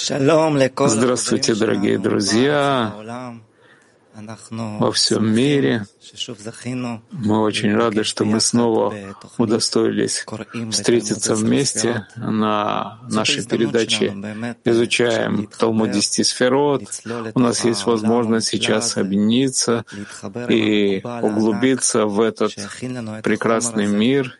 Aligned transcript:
Здравствуйте, 0.00 1.54
дорогие 1.54 1.98
друзья. 1.98 2.94
Во 4.50 4.92
всем 4.92 5.32
мире. 5.32 5.86
Мы 7.10 7.40
очень 7.40 7.74
рады, 7.74 8.02
что 8.02 8.24
мы 8.24 8.40
снова 8.40 8.94
удостоились 9.38 10.24
встретиться 10.70 11.34
вместе 11.34 12.06
на 12.16 12.98
нашей 13.10 13.46
передаче 13.46 14.14
«Изучаем 14.64 15.46
Талмуд 15.46 15.90
10 15.92 16.26
сферот». 16.26 16.82
У 17.34 17.38
нас 17.38 17.64
есть 17.64 17.84
возможность 17.86 18.48
сейчас 18.48 18.96
объединиться 18.96 19.84
и 20.48 21.02
углубиться 21.04 22.06
в 22.06 22.20
этот 22.20 22.54
прекрасный 23.22 23.86
мир 23.86 24.39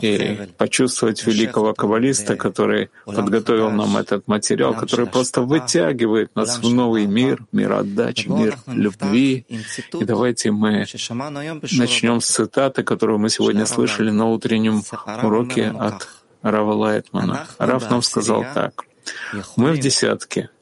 и 0.00 0.48
почувствовать 0.56 1.26
великого 1.26 1.74
каббалиста, 1.74 2.36
который 2.36 2.90
подготовил 3.04 3.70
нам 3.70 3.96
этот 3.96 4.28
материал, 4.28 4.74
который 4.74 5.06
просто 5.06 5.42
вытягивает 5.42 6.34
нас 6.34 6.58
в 6.58 6.72
новый 6.72 7.06
мир, 7.06 7.44
мир 7.52 7.72
отдачи, 7.72 8.28
мир 8.28 8.56
любви. 8.66 9.46
И 9.48 10.04
давайте 10.04 10.50
мы 10.50 10.86
начнем 11.72 12.20
с 12.20 12.26
цитаты, 12.26 12.82
которую 12.82 13.18
мы 13.18 13.30
сегодня 13.30 13.66
слышали 13.66 14.10
на 14.10 14.26
утреннем 14.26 14.82
уроке 15.22 15.74
от 15.78 16.08
Рава 16.42 16.72
Лайтмана. 16.72 17.46
Рав 17.58 17.90
нам 17.90 18.02
сказал 18.02 18.44
так. 18.54 18.84
Мы 19.56 19.72
в 19.72 19.78
десятке— 19.78 20.50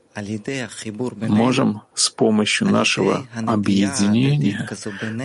можем 1.29 1.83
с 1.95 2.11
помощью 2.11 2.69
нашего 2.69 3.27
объединения, 3.35 4.69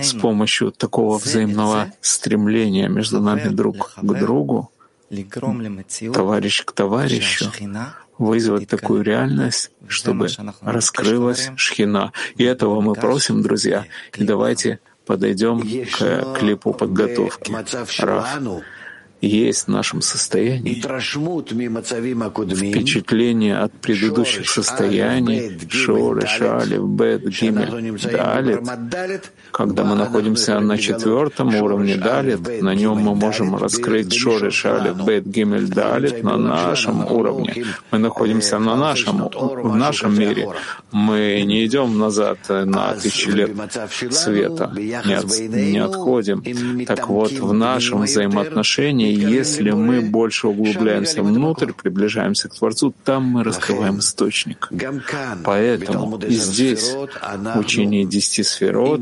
с 0.02 0.12
помощью 0.14 0.72
такого 0.72 1.18
взаимного 1.18 1.92
стремления 2.00 2.88
между 2.88 3.20
нами 3.20 3.48
друг 3.48 3.94
к 3.96 4.12
другу, 4.18 4.70
товарищ 6.12 6.64
к 6.64 6.72
товарищу, 6.72 7.52
вызвать 8.18 8.68
такую 8.68 9.02
реальность, 9.02 9.70
чтобы 9.88 10.28
раскрылась 10.62 11.50
шхина. 11.56 12.12
И 12.36 12.44
этого 12.44 12.80
мы 12.80 12.94
просим, 12.94 13.42
друзья. 13.42 13.86
И 14.16 14.24
давайте 14.24 14.80
подойдем 15.04 15.60
к 15.60 16.38
клипу 16.38 16.72
подготовки. 16.72 17.52
Раф 18.00 18.40
есть 19.20 19.64
в 19.64 19.68
нашем 19.68 20.02
состоянии 20.02 20.74
впечатление 22.54 23.56
от 23.56 23.72
предыдущих 23.72 24.48
состояний 24.48 25.58
Шоры, 25.68 26.26
Шалев, 26.26 26.84
Бет, 26.84 27.28
Гимель, 27.28 27.98
Далит. 28.02 29.32
Когда 29.52 29.84
мы 29.84 29.94
находимся 29.96 30.60
на 30.60 30.76
четвертом 30.78 31.54
уровне 31.54 31.96
Далит, 31.96 32.62
на 32.62 32.74
нем 32.74 32.98
мы 32.98 33.14
можем 33.14 33.56
раскрыть 33.56 34.12
Шоры, 34.12 34.50
Шалев, 34.50 35.04
Бет, 35.04 35.26
Гимель, 35.26 35.68
Далит 35.68 36.22
на 36.22 36.36
нашем 36.36 37.06
уровне. 37.10 37.64
Мы 37.90 37.98
находимся 37.98 38.58
на 38.58 38.76
нашем, 38.76 39.28
в 39.28 39.76
нашем 39.76 40.18
мире. 40.18 40.48
Мы 40.92 41.42
не 41.46 41.64
идем 41.66 41.98
назад 41.98 42.38
на 42.48 42.94
тысячи 42.94 43.30
лет 43.30 43.50
света, 44.10 44.72
не, 44.76 44.92
от, 44.92 45.38
не 45.50 45.78
отходим. 45.78 46.84
Так 46.84 47.08
вот, 47.08 47.32
в 47.32 47.52
нашем 47.52 48.02
взаимоотношении 48.02 49.05
если 49.12 49.70
мы 49.70 50.00
больше 50.00 50.48
углубляемся 50.48 51.22
внутрь, 51.22 51.72
приближаемся 51.72 52.48
к 52.48 52.54
Творцу, 52.54 52.94
там 53.04 53.24
мы 53.24 53.44
раскрываем 53.44 53.98
источник. 53.98 54.70
Поэтому 55.44 56.18
и 56.18 56.34
здесь, 56.34 56.92
в 56.92 57.58
учении 57.58 58.04
десяти 58.04 58.42
сферот, 58.42 59.00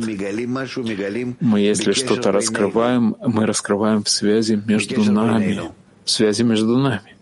мы, 1.41 1.61
если 1.61 1.93
что-то 1.93 2.33
раскрываем, 2.33 3.17
мы 3.25 3.47
раскрываем 3.47 4.03
в 4.03 4.09
связи 4.09 4.61
между 4.67 5.03
нами, 5.13 5.61
в 6.05 6.11
связи 6.11 6.43
между 6.43 6.77
нами. 6.79 7.15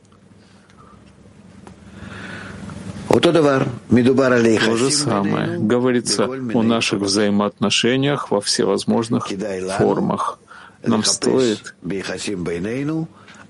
То 3.20 4.76
же 4.76 4.90
самое. 4.90 5.58
Говорится 5.58 6.24
о 6.24 6.62
наших 6.62 7.00
взаимоотношениях 7.00 8.30
во 8.30 8.40
всевозможных 8.40 9.28
формах 9.78 10.38
нам 10.84 11.04
стоит 11.04 11.74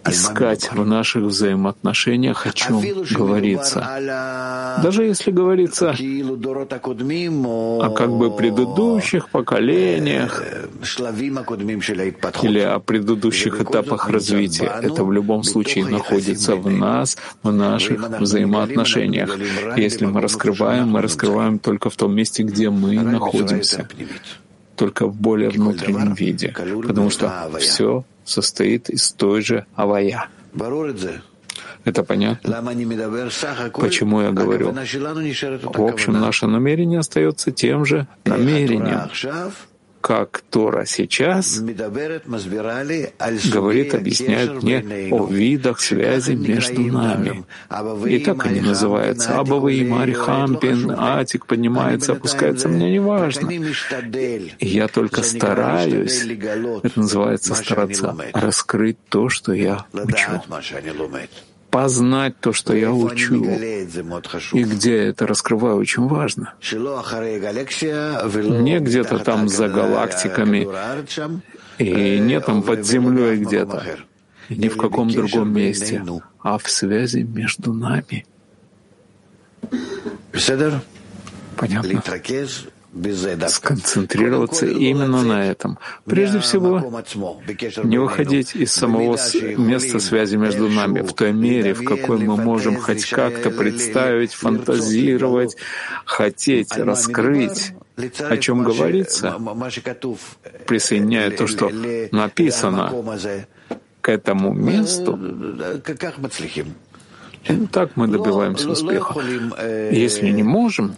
искать 0.05 0.71
в 0.73 0.85
наших 0.85 1.25
взаимоотношениях, 1.25 2.47
о 2.47 2.53
чем 2.53 2.83
говорится. 3.11 4.79
Даже 4.83 5.05
если 5.05 5.31
говорится 5.31 5.91
о 5.91 7.91
как 7.91 8.11
бы 8.11 8.37
предыдущих 8.37 9.29
поколениях 9.29 10.43
или 12.43 12.61
о 12.61 12.79
предыдущих 12.81 13.61
этапах 13.61 14.09
развития, 14.09 14.73
это 14.83 15.05
в 15.05 15.13
любом 15.13 15.45
случае 15.45 15.87
находится 15.87 16.57
в 16.57 16.71
нас, 16.71 17.17
в 17.43 17.53
наших 17.53 18.21
взаимоотношениях. 18.21 19.37
Если 19.77 20.07
мы 20.07 20.21
раскрываем, 20.21 20.89
мы 20.89 21.03
раскрываем 21.03 21.59
только 21.59 21.91
в 21.91 21.97
том 21.97 22.15
месте, 22.15 22.43
где 22.43 22.71
мы 22.71 23.01
находимся 23.01 23.89
только 24.83 25.07
в 25.07 25.15
более 25.15 25.49
внутреннем 25.49 26.13
виде, 26.13 26.49
потому 26.89 27.09
что 27.09 27.49
все 27.61 28.05
состоит 28.25 28.91
из 28.91 29.13
той 29.13 29.41
же 29.41 29.65
авая. 29.77 30.27
Это 31.85 32.03
понятно? 32.03 32.61
Почему 33.75 34.23
я 34.23 34.33
говорю? 34.33 34.73
В 34.73 35.83
общем, 35.85 36.15
наше 36.15 36.49
намерение 36.49 36.99
остается 36.99 37.53
тем 37.53 37.85
же 37.85 38.09
намерением 38.25 39.09
как 40.03 40.43
Тора 40.51 40.85
сейчас 40.85 41.59
говорит, 41.59 42.27
объясняет 43.95 44.63
мне 44.63 45.11
о 45.11 45.27
видах 45.27 45.81
связи 45.81 46.33
между 46.33 46.83
нами. 46.83 47.45
И 48.07 48.19
так 48.19 48.45
они 48.47 48.61
называются. 48.61 49.39
Абавы 49.39 49.75
и 49.75 49.85
Мари 49.85 50.13
Хампин, 50.13 50.91
Атик 50.91 51.47
поднимается, 51.47 52.13
опускается, 52.13 52.69
мне 52.69 52.91
не 52.91 52.99
важно. 52.99 53.49
Я 54.59 54.89
только 54.89 55.23
стараюсь, 55.23 56.25
это 56.25 57.01
называется 57.01 57.55
стараться, 57.55 58.17
раскрыть 58.35 58.99
то, 59.09 59.29
что 59.29 59.53
я 59.53 59.87
учу 59.93 60.43
познать 61.73 62.39
то, 62.39 62.53
что 62.53 62.75
я 62.75 62.93
учу. 62.93 63.43
И 64.53 64.63
где 64.63 64.97
я 64.97 65.05
это 65.09 65.27
раскрываю, 65.27 65.77
очень 65.77 66.07
важно. 66.07 66.53
Не 68.63 68.79
где-то 68.79 69.19
там 69.19 69.49
за 69.49 69.69
галактиками, 69.69 70.69
и 71.79 72.19
не 72.19 72.41
там 72.41 72.63
под 72.63 72.87
землей 72.87 73.39
где-то, 73.39 73.83
ни 74.51 74.69
в 74.69 74.77
каком 74.77 75.09
другом 75.11 75.55
месте, 75.55 76.05
а 76.43 76.59
в 76.59 76.71
связи 76.71 77.23
между 77.23 77.73
нами. 77.73 78.27
Понятно? 81.57 82.03
Сконцентрироваться 83.49 84.67
именно 84.67 85.23
на 85.23 85.47
этом. 85.47 85.79
Прежде 86.05 86.41
всего, 86.41 87.03
не 87.83 87.99
выходить 87.99 88.55
из 88.55 88.73
самого 88.73 89.19
места 89.57 89.99
связи 89.99 90.37
между 90.37 90.69
нами 90.69 91.01
в 91.01 91.13
той 91.13 91.33
мере, 91.33 91.75
в 91.75 91.85
какой 91.85 92.19
мы 92.19 92.37
можем 92.37 92.77
хоть 92.77 93.09
как-то 93.09 93.51
представить, 93.51 94.35
фантазировать, 94.35 95.57
хотеть 96.05 96.77
раскрыть, 96.77 97.73
о 98.19 98.37
чем 98.37 98.63
говорится, 98.63 99.39
присооединяя 100.67 101.31
то, 101.31 101.47
что 101.47 101.71
написано 102.11 102.93
к 104.01 104.09
этому 104.09 104.53
месту, 104.53 105.19
так 107.71 107.97
мы 107.97 108.07
добиваемся 108.09 108.71
успеха. 108.71 109.21
Если 109.91 110.31
не 110.31 110.43
можем 110.43 110.95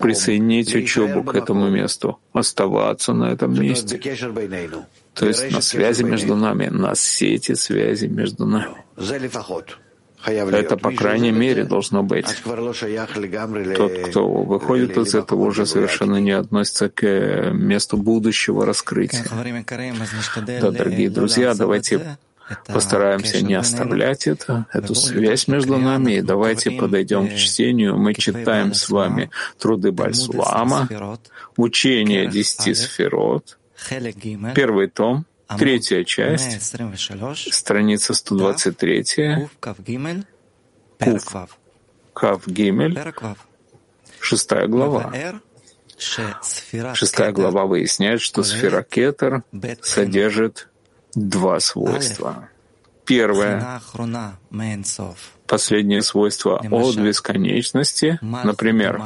присоединить 0.00 0.74
учебу 0.74 1.22
к 1.24 1.34
этому 1.34 1.68
месту, 1.68 2.18
оставаться 2.32 3.12
на 3.12 3.32
этом 3.32 3.52
месте, 3.54 3.98
то 5.14 5.26
есть 5.26 5.50
на 5.50 5.60
связи 5.60 6.02
между 6.02 6.36
нами, 6.36 6.66
на 6.66 6.94
сети 6.94 7.54
связи 7.54 8.06
между 8.06 8.46
нами. 8.46 8.74
Это, 10.26 10.76
по 10.76 10.92
крайней 10.92 11.30
мере, 11.32 11.64
должно 11.64 12.02
быть. 12.02 12.26
Тот, 12.44 13.92
кто 14.08 14.28
выходит 14.28 14.96
из 14.98 15.14
этого, 15.14 15.44
уже 15.44 15.64
совершенно 15.64 16.16
не 16.16 16.32
относится 16.32 16.90
к 16.90 17.50
месту 17.52 17.96
будущего 17.96 18.66
раскрытия. 18.66 19.24
Да, 20.60 20.70
дорогие 20.70 21.08
друзья, 21.08 21.54
давайте 21.54 22.18
Постараемся 22.66 23.42
не 23.44 23.54
оставлять 23.54 24.26
это, 24.26 24.66
эту 24.72 24.94
связь 24.94 25.48
между 25.48 25.78
нами, 25.78 26.14
и 26.14 26.22
давайте 26.22 26.70
подойдем 26.70 27.28
к 27.28 27.36
чтению. 27.36 27.96
Мы 27.96 28.14
читаем 28.14 28.74
с 28.74 28.88
вами 28.88 29.30
труды 29.58 29.92
Бальсулама, 29.92 30.88
учение 31.56 32.26
десяти 32.26 32.74
сферот, 32.74 33.58
первый 34.54 34.88
том, 34.88 35.26
третья 35.58 36.04
часть, 36.04 36.62
страница 37.52 38.14
123, 38.14 39.48
Кув 40.98 41.58
Кав 42.12 42.46
Гимель, 42.46 42.98
шестая 44.20 44.66
глава. 44.66 45.12
Шестая 46.94 47.32
глава 47.32 47.66
выясняет, 47.66 48.22
что 48.22 48.42
сфера 48.42 48.82
Кетер 48.82 49.42
содержит 49.82 50.69
два 51.14 51.60
свойства. 51.60 52.48
Первое. 53.04 53.80
Последнее 55.46 56.02
свойство 56.02 56.58
от 56.58 56.96
бесконечности, 56.96 58.18
например, 58.22 59.02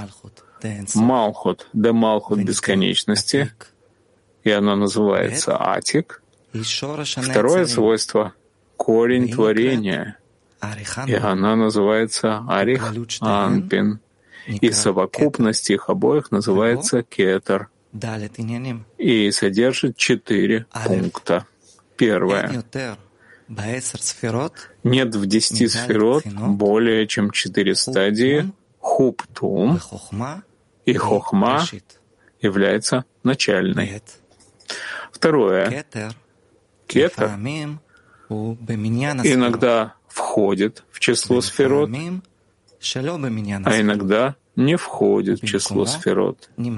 Малхут, 0.95 1.67
де 1.73 1.93
Малхут 1.93 2.39
бесконечности, 2.41 3.53
и 4.43 4.51
оно 4.51 4.77
называется 4.77 5.57
Атик. 5.59 6.23
Второе 6.53 7.67
свойство— 7.67 8.35
корень 8.77 9.31
творения, 9.31 10.19
и 11.07 11.15
она 11.15 11.57
называется 11.57 12.45
Арих 12.49 12.93
Анпин, 13.21 14.01
и 14.47 14.71
совокупность 14.71 15.71
их 15.71 15.89
обоих 15.89 16.31
называется 16.31 17.03
Кетер, 17.03 17.69
и 18.99 19.31
содержит 19.31 19.97
четыре 19.97 20.67
пункта. 20.87 21.47
Первое. 21.97 22.65
Нет 24.85 25.15
в 25.15 25.27
десяти 25.27 25.69
сферот 25.69 26.25
более 26.27 27.07
чем 27.07 27.31
четыре 27.31 27.75
стадии 27.75 28.53
хуптум, 28.81 29.81
и 30.85 30.93
хохма 30.95 31.65
является 32.41 33.05
начальной. 33.23 34.03
Второе. 35.13 35.85
Кетер 36.87 37.31
иногда 38.29 39.95
входит 40.07 40.85
в 40.91 41.01
число 41.01 41.41
сферот, 41.41 41.91
а 41.91 43.81
иногда 43.81 44.37
не 44.57 44.77
входит 44.77 45.43
в 45.43 45.47
число 45.47 45.87
сферот. 45.87 46.51
И 46.57 46.71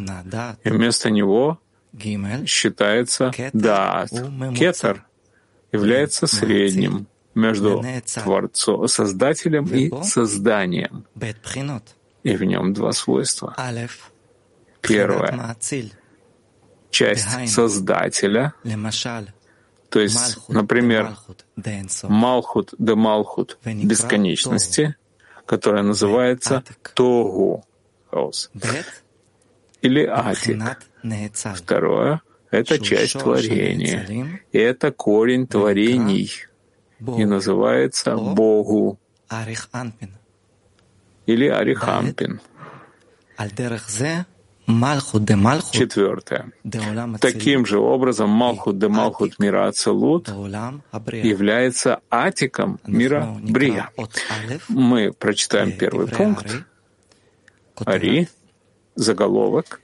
вместо 0.71 1.11
него 1.11 1.59
считается 2.47 3.33
дат. 3.53 4.11
Кетер 4.57 5.05
является 5.73 6.27
средним 6.27 7.07
между 7.35 7.85
Творцом, 8.15 8.89
Создателем 8.89 9.67
и 9.67 9.93
Созданием. 10.03 11.07
И 12.23 12.37
в 12.37 12.43
нем 12.45 12.73
два 12.73 12.93
свойства. 12.93 13.55
Первое— 14.81 15.57
часть 16.91 17.49
Создателя, 17.49 18.55
то 19.91 20.01
есть, 20.01 20.49
например, 20.49 21.17
Малхут 22.03 22.75
де 22.79 22.95
Малхут 22.95 23.59
бесконечности, 23.65 24.97
которая 25.47 25.83
называется 25.83 26.65
Тогу, 26.95 27.65
хаос, 28.11 28.51
или 29.83 30.05
Атик. 30.05 30.63
Второе— 31.55 32.21
это 32.51 32.79
часть 32.79 33.19
творения, 33.19 34.41
и 34.53 34.59
это 34.59 34.93
корень 34.93 35.47
творений, 35.47 36.31
и 37.01 37.25
называется 37.25 38.17
Богу. 38.17 38.99
Или 41.27 41.49
Арихампин. 41.49 42.41
Четвертое. 45.73 46.51
Таким 47.21 47.67
же 47.67 47.79
образом 47.79 48.31
Малхут 48.31 48.79
де 48.79 48.89
Малхут 48.89 49.39
мира 49.39 49.69
Ацелут 49.69 50.29
является 50.29 52.01
атиком 52.11 52.81
мира 52.87 53.37
Брия. 53.43 53.91
Мы 54.69 55.13
прочитаем 55.13 55.73
первый 55.73 56.09
пункт. 56.09 56.65
Ари, 57.85 58.29
заголовок. 58.97 59.81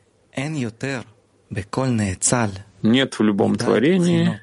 Нет 2.83 3.19
в 3.19 3.23
любом 3.23 3.57
творении 3.57 4.41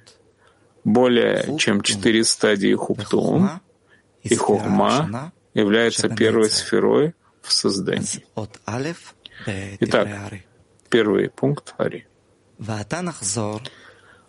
более 0.84 1.58
чем 1.58 1.82
четыре 1.82 2.24
стадии 2.24 2.74
хуптум, 2.74 3.50
и 4.24 4.36
хохма 4.36 5.32
является 5.54 6.08
первой 6.10 6.50
сферой 6.50 7.14
в 7.42 7.52
создании. 7.52 8.26
Итак, 9.80 10.08
первый 10.90 11.30
пункт 11.30 11.74
Ари. 11.78 12.08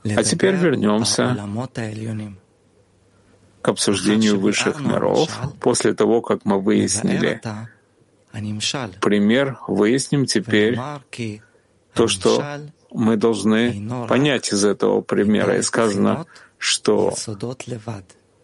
А 0.04 0.22
теперь 0.22 0.54
вернемся 0.54 1.36
к 3.62 3.68
обсуждению 3.68 4.40
высших 4.40 4.80
миров 4.80 5.28
после 5.60 5.92
того, 5.94 6.22
как 6.22 6.44
мы 6.44 6.60
выяснили 6.60 7.40
пример, 9.00 9.58
выясним 9.68 10.24
теперь 10.24 10.78
то, 11.94 12.08
что 12.08 12.60
мы 12.92 13.16
должны 13.16 13.88
понять 14.08 14.52
из 14.52 14.64
этого 14.64 15.00
примера. 15.00 15.58
И 15.58 15.62
сказано, 15.62 16.26
что 16.58 17.14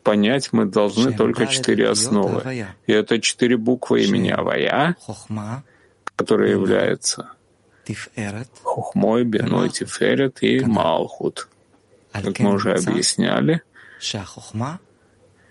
понять 0.03 0.53
мы 0.53 0.67
должны 0.67 1.13
только 1.13 1.47
четыре 1.47 1.91
основы. 1.91 2.67
И 2.87 2.93
это 2.93 3.21
четыре 3.21 3.57
буквы 3.57 4.05
имени 4.05 4.31
Авая, 4.31 4.97
которые 6.17 6.53
являются 6.53 7.31
Хухмой, 8.63 9.25
Беной, 9.25 9.69
Тиферет 9.71 10.43
и 10.43 10.61
Малхут, 10.65 11.49
как 12.13 12.39
мы 12.41 12.55
уже 12.55 12.75
объясняли. 12.75 13.63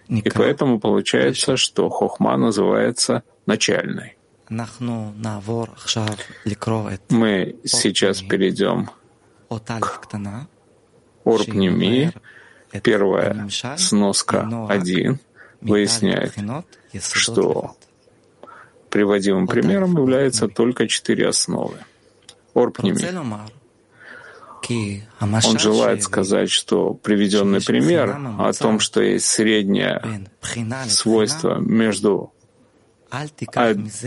И 0.07 0.29
поэтому 0.29 0.79
получается, 0.79 1.57
что 1.57 1.89
Хохма 1.89 2.37
называется 2.37 3.23
начальной. 3.45 4.17
Мы 7.09 7.55
сейчас 7.63 8.21
перейдем 8.21 8.89
к 9.49 10.49
Орпнемии. 11.25 12.13
Первая 12.83 13.47
сноска 13.77 14.67
1 14.69 15.19
выясняет, 15.61 16.33
что 17.13 17.75
приводимым 18.89 19.47
примером 19.47 19.97
является 19.97 20.47
только 20.47 20.87
четыре 20.87 21.29
основы. 21.29 21.77
Орпними. 22.53 22.97
Он 24.67 25.59
желает 25.59 26.03
сказать, 26.03 26.49
что 26.49 26.93
приведенный 26.93 27.61
пример 27.61 28.17
о 28.39 28.53
том, 28.53 28.79
что 28.79 29.01
есть 29.01 29.25
среднее 29.25 30.29
свойство 30.87 31.59
между 31.59 32.33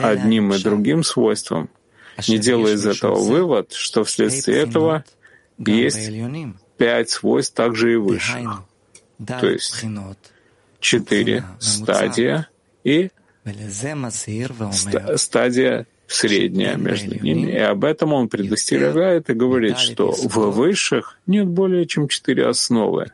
одним 0.02 0.52
и 0.52 0.58
другим 0.58 1.02
свойством, 1.02 1.68
не 2.26 2.38
делая 2.38 2.74
из 2.74 2.86
этого 2.86 3.16
вывод, 3.16 3.72
что 3.72 4.04
вследствие 4.04 4.58
этого 4.58 5.04
есть 5.58 6.10
пять 6.76 7.10
свойств 7.10 7.54
также 7.54 7.94
и 7.94 7.96
высших. 7.96 8.62
То 9.26 9.48
есть 9.48 9.84
четыре 10.80 11.44
стадия 11.58 12.48
и 12.84 13.10
стадия 15.16 15.86
средняя 16.06 16.76
между 16.76 17.22
ними. 17.22 17.52
И 17.52 17.58
об 17.58 17.84
этом 17.84 18.12
он 18.12 18.28
предостерегает 18.28 19.30
и 19.30 19.34
говорит, 19.34 19.78
что 19.78 20.12
в 20.12 20.36
высших 20.50 21.18
нет 21.26 21.46
более 21.46 21.86
чем 21.86 22.08
четыре 22.08 22.46
основы. 22.46 23.06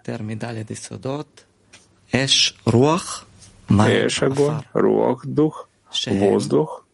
Эш— 3.69 4.23
огонь, 4.23 4.63
руах— 4.73 5.27
дух, 5.27 5.69
воздух 6.07 6.87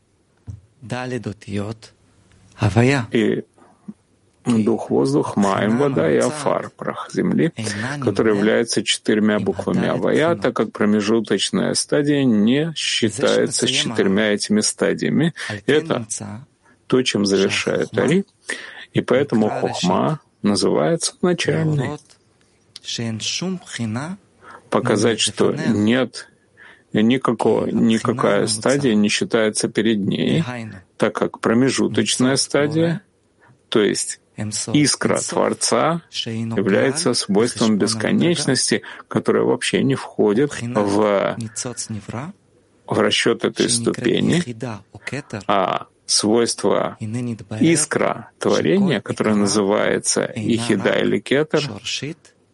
и 3.12 3.45
дух, 4.45 4.90
воздух, 4.90 5.37
маем, 5.37 5.78
вода 5.78 6.11
и 6.11 6.16
афар, 6.16 6.71
прах 6.71 7.11
земли, 7.12 7.52
который 8.00 8.37
является 8.37 8.83
четырьмя 8.83 9.38
буквами 9.38 9.88
авая, 9.88 10.35
так 10.35 10.57
как 10.57 10.73
промежуточная 10.73 11.75
стадия 11.75 12.25
не 12.25 12.73
считается 12.75 13.66
с 13.66 13.71
четырьмя 13.71 14.33
этими 14.33 14.61
стадиями. 14.61 15.35
Это 15.66 16.07
то, 16.87 17.02
чем 17.02 17.26
завершает 17.26 17.97
Ари, 17.99 18.25
и 18.92 19.00
поэтому 19.00 19.49
хохма 19.49 20.21
называется 20.42 21.14
начальной. 21.23 21.99
Показать, 24.71 25.21
что 25.21 25.52
нет 25.52 26.29
никакого, 26.92 27.66
никакая 27.66 28.47
стадия 28.47 28.94
не 28.94 29.09
считается 29.09 29.68
перед 29.68 29.99
ней, 29.99 30.44
так 30.97 31.14
как 31.14 31.40
промежуточная 31.40 32.37
стадия, 32.37 33.02
то 33.68 33.80
есть 33.80 34.20
искра 34.73 35.18
Творца 35.18 36.02
является 36.11 37.14
свойством 37.14 37.78
бесконечности, 37.78 38.82
которое 39.09 39.44
вообще 39.44 39.82
не 39.82 39.94
входит 39.94 40.52
в, 40.61 41.37
в 42.87 42.99
расчет 42.99 43.44
этой 43.44 43.68
ступени, 43.68 44.42
а 45.47 45.87
свойство 46.06 46.97
искра 47.61 48.30
творения, 48.38 49.00
которое 49.00 49.37
называется 49.37 50.25
Ихида 50.25 50.99
или 50.99 51.18
Кетер, 51.20 51.70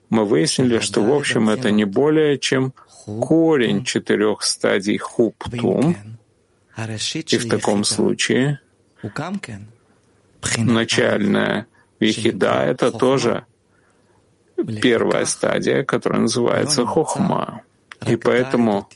мы 0.09 0.25
выяснили, 0.25 0.79
что 0.79 1.03
в 1.03 1.13
общем 1.13 1.49
это 1.49 1.71
не 1.71 1.85
более 1.85 2.39
чем 2.39 2.75
корень 3.07 3.85
четырех 3.85 4.43
стадий 4.43 4.99
хуптум, 4.99 5.97
и 6.77 7.39
в 7.39 7.49
таком 7.49 7.85
случае 7.85 8.61
начальная 10.59 11.67
Вихида— 12.01 12.65
это 12.67 12.93
тоже 12.93 13.47
первая 14.83 15.25
стадия, 15.25 15.85
которая 15.85 16.23
называется 16.23 16.85
хохма. 16.85 17.63
И 18.07 18.17
поэтому 18.17 18.89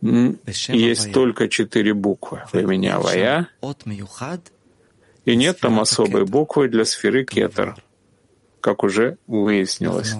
есть 0.00 1.12
только 1.12 1.48
четыре 1.48 1.94
буквы 1.94 2.42
в 2.52 2.58
имени 2.58 2.88
Авая, 2.88 3.48
и 5.24 5.36
нет 5.36 5.60
там 5.60 5.80
особой 5.80 6.24
буквы 6.24 6.68
для 6.68 6.84
сферы 6.84 7.24
Кетер, 7.24 7.76
как 8.60 8.82
уже 8.82 9.18
выяснилось. 9.26 10.14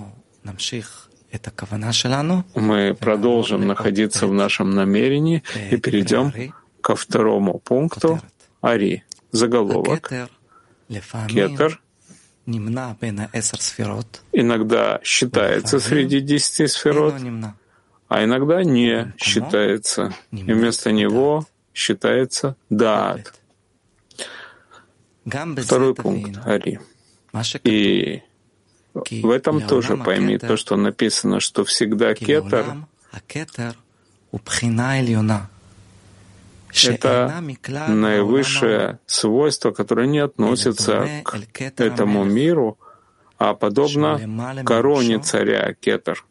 Мы 2.54 2.95
продолжим 2.95 3.66
находиться 3.66 4.26
в 4.26 4.33
нашем 4.33 4.71
намерении 4.71 5.42
и 5.71 5.76
перейдем 5.76 6.33
ко 6.80 6.95
второму 6.97 7.59
пункту. 7.59 8.21
Ари, 8.61 9.04
заголовок. 9.33 10.11
Кетер. 11.28 11.80
Иногда 14.33 15.00
считается 15.02 15.80
среди 15.80 16.21
десяти 16.21 16.68
сферот, 16.68 17.14
а 18.09 18.23
иногда 18.25 18.62
не 18.62 19.12
считается, 19.18 20.14
и 20.30 20.52
вместо 20.52 20.92
него 20.92 21.45
считается 21.75 22.56
даат. 22.71 23.35
Второй 25.64 25.95
пункт. 25.95 26.38
Ари. 26.47 26.78
И 27.64 28.23
в 29.23 29.31
этом 29.31 29.61
тоже 29.61 29.97
пойми 29.97 30.38
то, 30.38 30.57
что 30.57 30.76
написано, 30.76 31.41
что 31.41 31.65
всегда 31.65 32.15
кетер 32.15 32.76
это 36.85 37.43
наивысшее 37.88 38.99
свойство, 39.07 39.71
которое 39.71 40.07
не 40.07 40.19
относится 40.19 41.09
к 41.25 41.81
этому 41.81 42.25
миру, 42.25 42.79
а 43.38 43.55
подобно 43.55 44.21
короне 44.65 45.19
царя 45.19 45.75
Кетер, 45.75 46.25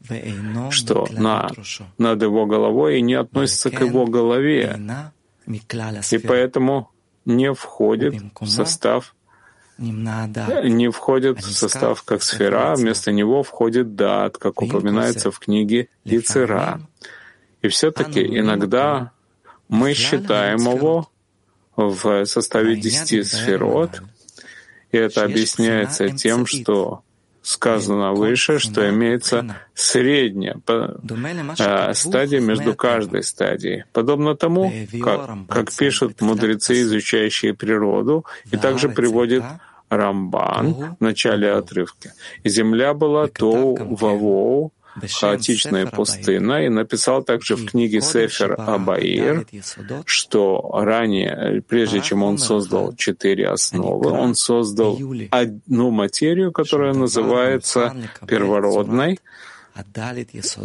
что 0.71 1.07
на, 1.11 1.49
над 1.97 2.21
его 2.21 2.45
головой 2.45 2.99
и 2.99 3.01
не 3.01 3.13
относится 3.13 3.69
к 3.69 3.79
его 3.79 4.05
голове, 4.05 4.79
и 6.11 6.17
поэтому 6.17 6.91
не 7.25 7.53
входит 7.53 8.15
в 8.39 8.47
состав 8.47 9.14
не 9.77 10.89
входит 10.89 11.39
в 11.39 11.51
состав 11.51 12.03
как 12.03 12.23
сфера, 12.23 12.71
а 12.71 12.75
вместо 12.75 13.11
него 13.11 13.43
входит 13.43 13.95
дат, 13.95 14.37
как 14.37 14.61
упоминается 14.61 15.31
в 15.31 15.39
книге 15.39 15.89
Ицера. 16.05 16.81
И 17.61 17.67
все-таки 17.67 18.21
иногда 18.21 19.11
мы 19.67 19.93
считаем 19.93 20.59
его 20.59 21.09
в 21.75 22.25
составе 22.25 22.75
десяти 22.75 23.23
сферот, 23.23 24.01
и 24.91 24.97
это 24.97 25.23
объясняется 25.23 26.09
тем, 26.09 26.45
что 26.45 27.01
сказано 27.45 28.13
выше, 28.13 28.57
что 28.59 28.89
имеется 28.89 29.55
средняя 29.75 30.57
э, 30.67 31.93
стадия 31.93 32.39
между 32.39 32.73
каждой 32.73 33.23
стадией, 33.23 33.83
подобно 33.93 34.35
тому, 34.35 34.73
как, 35.03 35.29
как 35.47 35.71
пишут 35.71 36.21
мудрецы, 36.21 36.81
изучающие 36.81 37.53
природу, 37.53 38.25
и 38.51 38.57
также 38.57 38.89
приводит 38.89 39.43
Рамбан 39.89 40.95
в 40.99 41.03
начале 41.03 41.51
отрывка. 41.51 42.13
Земля 42.43 42.93
была 42.95 43.27
Тоу 43.27 43.75
Вавоу, 43.95 44.73
хаотичная 45.19 45.87
пустына, 45.87 46.65
и 46.65 46.69
написал 46.69 47.23
также 47.23 47.55
в 47.55 47.65
книге 47.65 48.01
Сефер 48.01 48.55
Абаир, 48.57 49.45
что 50.05 50.69
ранее, 50.73 51.61
прежде 51.67 52.01
чем 52.01 52.23
он 52.23 52.37
создал 52.37 52.95
четыре 52.95 53.49
основы, 53.49 54.11
он 54.11 54.35
создал 54.35 54.99
одну 55.31 55.91
материю, 55.91 56.51
которая 56.51 56.93
называется 56.93 57.95
первородной, 58.27 59.19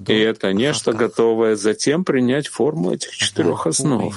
и 0.06 0.12
это 0.12 0.52
нечто 0.52 0.92
готовое 0.92 1.56
затем 1.56 2.04
принять 2.04 2.46
форму 2.48 2.92
этих 2.92 3.10
четырех 3.16 3.66
основ. 3.66 4.14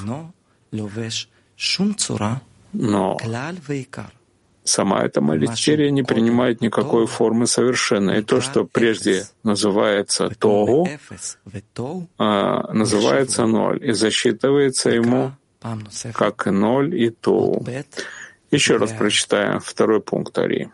Но 2.74 3.18
сама 4.64 5.04
эта 5.04 5.22
материя 5.22 5.92
не 5.92 6.04
принимает 6.04 6.62
никакой 6.62 7.06
формы 7.08 7.48
совершенно. 7.48 8.12
И 8.12 8.22
то, 8.22 8.42
что 8.42 8.66
прежде 8.66 9.26
называется 9.44 10.30
Тогу, 10.30 10.88
а, 12.18 12.72
называется 12.74 13.46
ноль, 13.46 13.84
и 13.84 13.94
засчитывается 13.94 14.90
ему 14.90 15.34
как 16.14 16.48
и 16.48 16.52
ноль 16.52 16.96
и 16.96 17.10
Тогу. 17.10 17.66
Еще 18.52 18.78
раз 18.78 18.92
прочитаем 18.92 19.60
второй 19.60 20.02
пункт 20.02 20.38
Ари. 20.38 20.70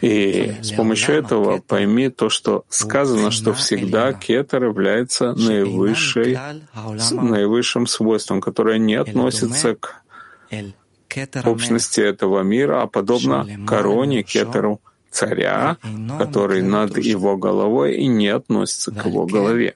И 0.00 0.54
с 0.60 0.72
помощью 0.72 1.14
этого 1.14 1.58
пойми 1.58 2.08
то, 2.10 2.28
что 2.28 2.64
сказано, 2.68 3.30
что 3.30 3.54
всегда 3.54 4.12
кетер 4.12 4.64
является 4.64 5.32
наивысшей, 5.32 6.38
наивысшим 7.12 7.86
свойством, 7.86 8.40
которое 8.40 8.78
не 8.78 8.96
относится 8.96 9.76
к 9.76 10.02
общности 11.44 12.00
этого 12.00 12.42
мира, 12.42 12.82
а 12.82 12.86
подобно 12.86 13.46
короне 13.66 14.22
кетеру 14.22 14.80
царя, 15.10 15.78
который 16.18 16.62
над 16.62 16.98
его 16.98 17.36
головой 17.36 17.96
и 17.96 18.08
не 18.08 18.28
относится 18.28 18.90
к 18.90 19.06
его 19.06 19.26
голове. 19.26 19.74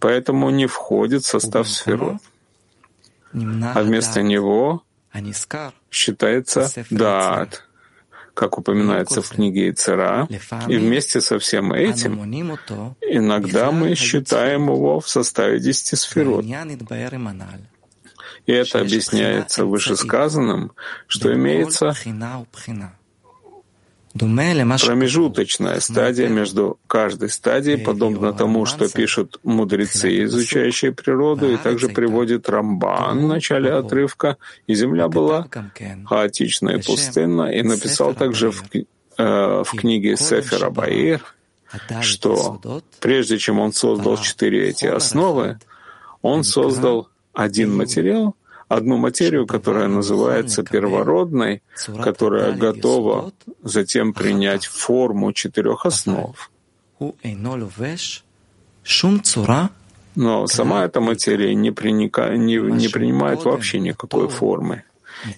Поэтому 0.00 0.50
не 0.50 0.66
входит 0.66 1.22
в 1.22 1.26
состав 1.26 1.68
сферот. 1.68 2.16
А 3.32 3.82
вместо 3.82 4.22
него 4.22 4.82
считается 5.90 6.70
дат, 6.90 7.67
как 8.38 8.56
упоминается 8.56 9.20
в 9.20 9.28
книге 9.30 9.70
Ицера, 9.70 10.28
и 10.68 10.76
вместе 10.76 11.20
со 11.20 11.40
всем 11.40 11.72
этим 11.72 12.20
иногда 13.00 13.72
мы 13.72 13.96
считаем 13.96 14.68
его 14.68 15.00
в 15.00 15.08
составе 15.08 15.58
десяти 15.58 15.96
сферот. 15.96 16.44
И 18.46 18.52
это 18.52 18.80
объясняется 18.80 19.64
вышесказанным, 19.64 20.70
что 21.08 21.34
имеется 21.34 21.92
Промежуточная 24.86 25.80
стадия 25.80 26.28
между 26.28 26.78
каждой 26.86 27.30
стадией, 27.30 27.78
подобно 27.78 28.32
тому, 28.32 28.66
что 28.66 28.88
пишут 28.88 29.38
мудрецы, 29.42 30.24
изучающие 30.24 30.92
природу, 30.92 31.52
и 31.52 31.56
также 31.56 31.88
приводит 31.88 32.48
Рамбан 32.48 33.18
в 33.24 33.28
начале 33.28 33.72
отрывка, 33.72 34.36
и 34.66 34.74
земля 34.74 35.08
была 35.08 35.46
хаотична 36.06 36.70
и 36.70 36.82
пустынна, 36.82 37.50
и 37.52 37.62
написал 37.62 38.14
также 38.14 38.50
в, 38.50 38.64
э, 38.72 39.62
в 39.64 39.70
книге 39.76 40.16
Сефера 40.16 40.70
Баир, 40.70 41.22
что 42.00 42.60
прежде 43.00 43.38
чем 43.38 43.58
он 43.60 43.72
создал 43.72 44.16
четыре 44.18 44.68
эти 44.68 44.86
основы, 44.86 45.58
он 46.22 46.44
создал 46.44 47.08
один 47.34 47.76
материал— 47.76 48.34
одну 48.68 48.98
материю, 48.98 49.46
которая 49.46 49.88
называется 49.88 50.62
первородной, 50.62 51.62
которая 52.02 52.52
готова 52.52 53.32
затем 53.62 54.12
принять 54.12 54.66
форму 54.66 55.32
четырех 55.32 55.86
основ. 55.86 56.50
Но 60.14 60.46
сама 60.46 60.84
эта 60.84 61.00
материя 61.00 61.54
не, 61.54 61.70
приника, 61.70 62.36
не, 62.36 62.56
не 62.56 62.88
принимает 62.88 63.44
вообще 63.44 63.78
никакой 63.78 64.28
формы. 64.28 64.84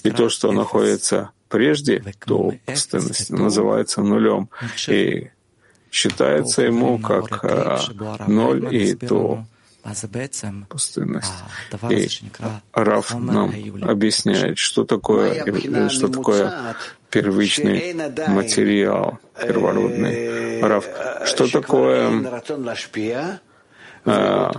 И 0.03 0.11
то, 0.11 0.29
что 0.29 0.53
находится 0.53 1.31
прежде, 1.49 2.03
то 2.25 2.55
постоянность 2.65 3.31
называется 3.31 4.03
нулем. 4.03 4.49
И 4.89 5.31
считается 5.91 6.63
ему 6.63 6.99
как 6.99 7.45
а, 7.45 7.81
ноль 8.27 8.75
и 8.75 8.95
то 8.95 9.45
пустынность. 10.69 11.33
И 11.91 12.09
Раф 12.73 13.15
нам 13.15 13.53
объясняет, 13.83 14.59
что 14.59 14.85
такое, 14.85 15.89
что 15.89 16.09
такое 16.09 16.77
первичный 17.11 17.95
материал, 18.29 19.19
первородный. 19.41 20.61
Раф, 20.61 20.87
что 21.25 21.51
такое 21.51 22.43
а, 24.07 24.51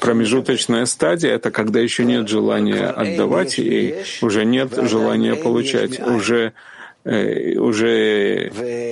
промежуточная 0.00 0.84
стадия— 0.84 1.34
это 1.34 1.50
когда 1.50 1.80
еще 1.80 2.04
нет 2.04 2.28
желания 2.28 2.86
отдавать 2.86 3.58
и 3.58 4.02
уже 4.20 4.44
нет 4.44 4.72
желания 4.86 5.34
получать, 5.34 5.98
уже 5.98 6.38
Э, 6.48 6.77
уже 7.08 8.50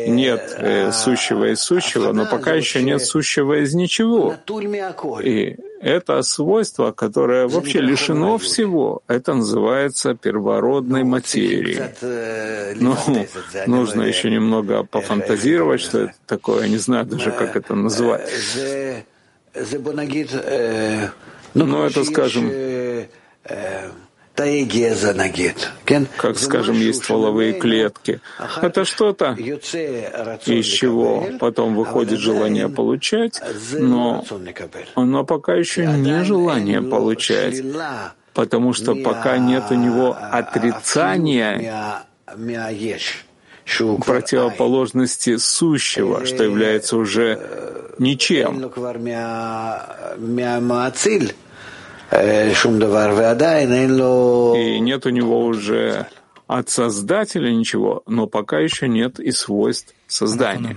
нет 0.09 0.55
э, 0.57 0.91
сущего 0.93 1.53
из 1.53 1.61
сущего, 1.61 2.13
но 2.13 2.27
пока 2.27 2.55
еще 2.55 2.83
нет 2.83 3.03
сущего 3.03 3.63
из 3.63 3.75
ничего. 3.75 4.35
И 5.23 5.57
это 5.81 6.23
свойство, 6.23 6.93
которое 6.93 7.47
вообще 7.47 7.81
лишено 7.81 8.39
всего, 8.39 9.03
это 9.07 9.35
называется 9.35 10.15
первородной 10.15 11.05
материей. 11.05 12.75
Ну, 12.81 12.97
нужно 13.67 14.03
еще 14.03 14.31
немного 14.31 14.83
пофантазировать, 14.85 15.83
что 15.83 15.99
это 16.05 16.15
такое, 16.27 16.63
я 16.63 16.69
не 16.69 16.79
знаю 16.79 17.05
даже, 17.05 17.31
как 17.31 17.57
это 17.57 17.75
называть. 17.75 18.31
Но 21.55 21.87
это, 21.87 22.05
скажем, 22.05 22.51
как, 26.17 26.39
скажем, 26.39 26.77
есть 26.77 27.05
стволовые 27.05 27.55
клетки. 27.55 28.21
Это 28.61 28.85
что-то, 28.85 29.33
из 29.33 30.67
чего 30.67 31.29
потом 31.41 31.75
выходит 31.75 32.19
желание 32.19 32.69
получать, 32.69 33.41
но 33.73 34.25
оно 34.95 35.25
пока 35.25 35.55
еще 35.55 35.87
не 35.87 36.25
желание 36.25 36.83
получать, 36.83 37.63
потому 38.35 38.73
что 38.75 38.95
пока 38.95 39.39
нет 39.39 39.65
у 39.71 39.75
него 39.75 40.17
отрицания 40.33 42.05
противоположности 44.05 45.37
сущего, 45.39 46.25
что 46.25 46.45
является 46.45 46.97
уже 46.97 47.41
ничем. 47.99 48.71
Э, 52.11 52.53
и 54.57 54.81
нет 54.81 55.07
у 55.07 55.11
него 55.11 55.45
уже 55.45 56.07
от 56.47 56.69
Создателя 56.69 57.51
ничего, 57.51 58.03
но 58.07 58.27
пока 58.27 58.59
еще 58.59 58.89
нет 58.89 59.19
и 59.19 59.33
свойств 59.33 59.95
создания. 60.07 60.77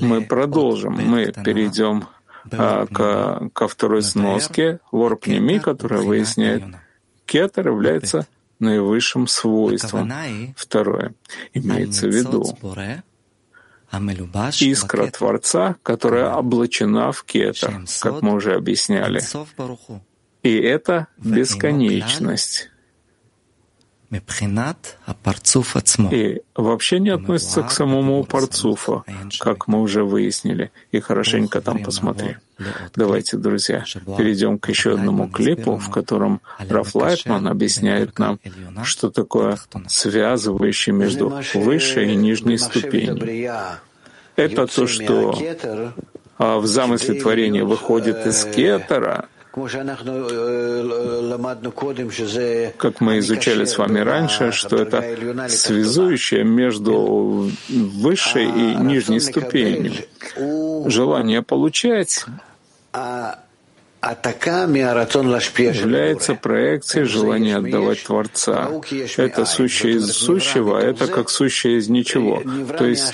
Мы 0.00 0.22
продолжим, 0.22 0.92
мы 0.92 1.32
перейдем 1.44 2.06
а, 2.52 2.86
к, 2.86 3.50
ко 3.52 3.68
второй 3.68 4.02
сноске. 4.02 4.80
Ворпнеми, 4.92 5.58
которая 5.58 6.02
выясняет, 6.02 6.62
кетер 7.26 7.68
является 7.68 8.26
наивысшим 8.60 9.26
свойством. 9.26 10.12
Второе. 10.56 11.14
Имеется 11.54 12.06
в 12.06 12.10
виду 12.10 12.44
искра 14.60 15.06
Творца, 15.10 15.76
которая 15.82 16.30
облачена 16.34 17.12
в 17.12 17.24
кетер, 17.24 17.82
как 18.00 18.22
мы 18.22 18.34
уже 18.34 18.54
объясняли. 18.54 19.20
И 20.42 20.56
это 20.56 21.08
бесконечность. 21.18 22.70
И 26.10 26.42
вообще 26.56 26.98
не 26.98 27.10
относится 27.10 27.62
к 27.62 27.70
самому 27.70 28.24
парцуфу, 28.24 29.04
как 29.38 29.68
мы 29.68 29.80
уже 29.80 30.02
выяснили, 30.02 30.72
и 30.90 31.00
хорошенько 31.00 31.60
там 31.60 31.82
посмотри. 31.82 32.36
Давайте, 32.94 33.36
друзья, 33.36 33.84
перейдем 34.18 34.58
к 34.58 34.68
еще 34.68 34.94
одному 34.94 35.28
клипу, 35.28 35.76
в 35.76 35.90
котором 35.90 36.40
Раф 36.58 36.94
Лайтман 36.94 37.48
объясняет 37.48 38.18
нам, 38.18 38.38
что 38.84 39.10
такое 39.10 39.58
связывающий 39.88 40.92
между 40.92 41.32
высшей 41.54 42.12
и 42.12 42.16
нижней 42.16 42.58
ступенью. 42.58 43.60
Это 44.36 44.66
то, 44.66 44.86
что 44.86 45.38
а, 46.38 46.58
в 46.58 46.66
замысле 46.66 47.20
творения 47.20 47.64
выходит 47.64 48.26
из 48.26 48.44
кетера— 48.44 49.26
как 49.52 49.74
мы 53.00 53.18
изучали 53.18 53.64
с 53.64 53.78
вами 53.78 53.98
раньше, 53.98 54.52
что 54.52 54.76
это 54.76 55.48
связующее 55.48 56.44
между 56.44 57.50
высшей 57.68 58.44
и 58.44 58.76
нижней 58.76 59.18
ступенью. 59.18 60.04
Желание 60.86 61.42
получать 61.42 62.26
является 65.76 66.34
проекцией 66.34 67.06
желания 67.06 67.56
отдавать 67.56 68.02
Творца. 68.02 68.70
Это 69.16 69.44
сущее 69.44 69.96
из 69.96 70.12
сущего, 70.12 70.78
а 70.78 70.82
это 70.82 71.06
как 71.06 71.28
сущее 71.28 71.76
из 71.78 71.88
ничего. 71.88 72.42
То 72.76 72.86
есть 72.86 73.12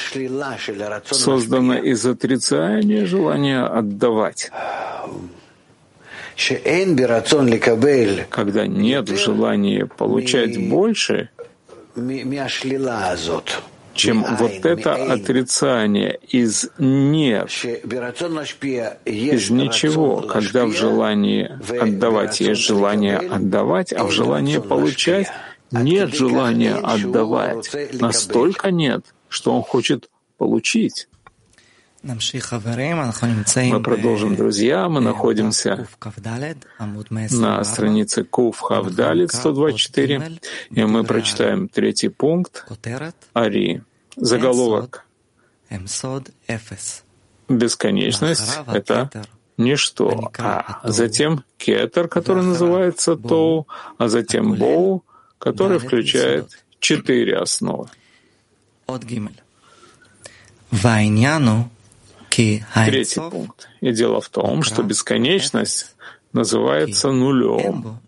создано 1.11 1.79
из 1.79 2.07
отрицания 2.07 3.05
желания 3.05 3.65
отдавать. 3.65 4.51
Когда 8.31 8.67
нет 8.67 9.09
желания 9.09 9.87
получать 9.87 10.69
больше, 10.69 11.31
чем 13.97 14.25
вот 14.39 14.65
это 14.65 14.95
отрицание 14.95 16.19
из 16.29 16.69
нет, 16.79 17.51
из 19.05 19.51
ничего, 19.51 20.21
когда 20.23 20.67
в 20.67 20.73
желании 20.73 21.51
отдавать 21.81 22.41
есть 22.41 22.61
желание 22.63 23.19
отдавать, 23.19 23.93
а 23.93 24.05
в 24.05 24.11
желании 24.11 24.59
получать 24.59 25.29
нет 25.71 26.15
желания 26.15 26.75
отдавать. 26.75 27.71
Настолько 27.93 28.71
нет, 28.71 29.05
что 29.29 29.53
он 29.53 29.63
хочет 29.63 30.09
получить. 30.39 31.09
Мы 33.73 33.83
продолжим, 33.83 34.37
друзья. 34.37 34.89
Мы 34.89 35.01
находимся 35.01 35.89
на 37.41 37.65
странице 37.65 38.23
Кув 38.25 38.61
Хавдалит 38.61 39.33
124, 39.33 40.39
и 40.71 40.85
мы 40.85 41.03
прочитаем 41.05 41.69
третий 41.69 42.09
пункт. 42.09 42.65
Ари. 43.33 43.83
Заголовок. 44.17 45.05
Бесконечность— 47.49 48.59
это 48.73 49.11
ничто, 49.57 50.31
а 50.39 50.81
затем 50.85 51.45
кетер, 51.59 52.09
который 52.09 52.43
называется 52.45 53.17
Тоу, 53.17 53.67
а 53.99 54.09
затем 54.09 54.55
Боу, 54.55 55.05
который 55.39 55.79
включает 55.79 56.51
четыре 56.81 57.39
основы. 57.39 57.89
Третий 62.87 63.21
пункт. 63.31 63.69
И 63.81 63.93
дело 63.93 64.21
в 64.21 64.29
том, 64.29 64.63
что 64.63 64.83
бесконечность 64.83 65.97
называется 66.33 67.11
нулем, 67.13 68.01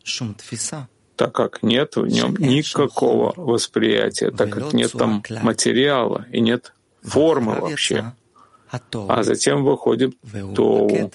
так 1.16 1.34
как 1.34 1.62
нет 1.62 1.96
в 1.96 2.06
нем 2.06 2.36
никакого 2.38 3.32
восприятия, 3.36 4.30
так 4.30 4.50
как 4.50 4.72
нет 4.72 4.92
там 4.92 5.22
материала 5.42 6.26
и 6.30 6.40
нет 6.40 6.72
формы 7.02 7.54
вообще. 7.60 8.12
А 9.08 9.22
затем 9.22 9.64
выходит 9.64 10.14
Тоу, 10.54 11.10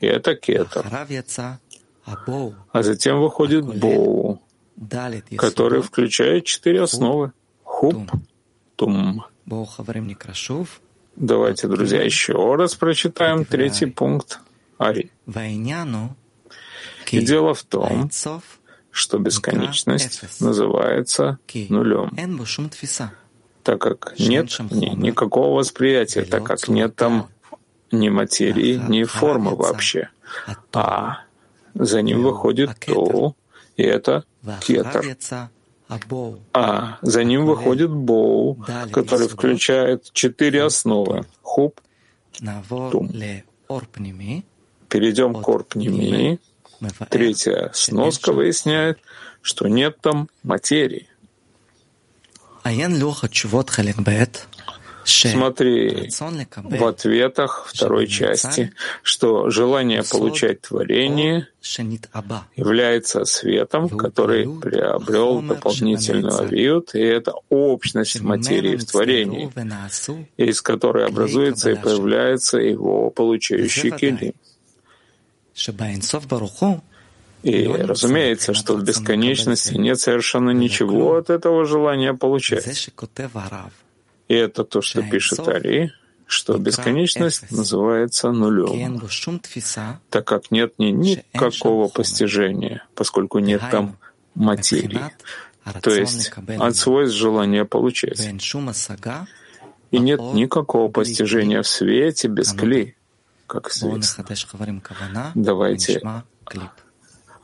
и 0.00 0.06
это 0.06 0.34
кетер. 0.36 0.84
А 2.72 2.82
затем 2.82 3.20
выходит 3.20 3.64
Боу, 3.64 4.40
который 5.38 5.80
включает 5.82 6.44
четыре 6.44 6.82
основы— 6.82 7.32
хуп, 7.64 8.10
тум. 8.76 9.24
Давайте, 11.16 11.66
друзья, 11.66 12.02
еще 12.02 12.54
раз 12.56 12.74
прочитаем 12.74 13.44
третий 13.44 13.86
пункт. 13.86 14.40
Ари. 14.78 15.10
И 17.10 17.20
дело 17.20 17.54
в 17.54 17.62
том, 17.62 18.10
что 18.90 19.18
бесконечность 19.18 20.40
называется 20.40 21.38
нулем, 21.70 22.10
так 23.62 23.80
как 23.80 24.14
нет 24.18 24.48
ни, 24.70 24.90
никакого 24.94 25.58
восприятия, 25.58 26.22
так 26.22 26.44
как 26.44 26.68
нет 26.68 26.94
там 26.96 27.28
ни 27.90 28.08
материи, 28.08 28.80
ни 28.88 29.04
формы 29.04 29.56
вообще. 29.56 30.10
А 30.72 31.20
за 31.74 32.02
ним 32.02 32.22
выходит 32.22 32.70
то, 32.86 33.34
и 33.76 33.82
это 33.82 34.24
кетер. 34.60 35.16
А 36.52 36.98
за 37.02 37.22
ним 37.24 37.46
выходит 37.46 37.90
боу, 37.90 38.58
который 38.92 39.28
включает 39.28 40.10
четыре 40.12 40.64
основы— 40.64 41.24
хуп, 41.42 41.80
тум. 42.90 43.08
Перейдем 44.88 45.34
к 45.34 45.48
орпнемии. 45.48 46.40
Третья 47.10 47.70
сноска 47.74 48.32
выясняет, 48.32 48.98
что 49.42 49.68
нет 49.68 49.98
там 50.00 50.28
материи. 50.42 51.08
Смотри 55.06 56.10
в 56.56 56.84
ответах 56.84 57.68
второй 57.72 58.08
части, 58.08 58.72
что 59.02 59.50
желание 59.50 60.02
получать 60.02 60.62
творение 60.62 61.48
является 62.56 63.24
светом, 63.24 63.88
который 63.88 64.48
приобрел 64.60 65.42
дополнительную 65.42 66.40
авиют, 66.40 66.94
и 66.94 67.00
это 67.00 67.34
общность 67.48 68.20
материи 68.20 68.76
в 68.76 68.84
творении, 68.84 69.50
из 70.36 70.60
которой 70.60 71.06
образуется 71.06 71.70
и 71.70 71.76
появляется 71.76 72.58
его 72.58 73.10
получающий 73.10 73.92
келим. 73.92 74.34
И 77.42 77.66
разумеется, 77.68 78.54
что 78.54 78.74
в 78.76 78.82
бесконечности 78.82 79.74
нет 79.74 80.00
совершенно 80.00 80.50
ничего 80.50 81.16
от 81.16 81.30
этого 81.30 81.64
желания 81.64 82.12
получать. 82.12 82.90
И 84.28 84.34
это 84.34 84.64
то, 84.64 84.82
что 84.82 85.02
пишет 85.02 85.46
Ари, 85.46 85.92
что 86.26 86.58
бесконечность 86.58 87.50
называется 87.52 88.32
нулем, 88.32 89.00
так 90.10 90.26
как 90.26 90.50
нет 90.50 90.74
ни 90.78 90.90
никакого 90.90 91.88
постижения, 91.88 92.84
поскольку 92.94 93.38
нет 93.38 93.62
там 93.70 93.96
материи, 94.34 95.00
то 95.82 95.90
есть 95.90 96.32
от 96.58 96.76
свойств 96.76 97.16
желания 97.16 97.64
получать. 97.64 98.20
И 99.92 99.98
нет 99.98 100.20
никакого 100.20 100.90
постижения 100.90 101.62
в 101.62 101.68
свете 101.68 102.26
без 102.28 102.52
клей, 102.52 102.96
как 103.46 103.70
известно. 103.70 104.24
Давайте 105.34 106.02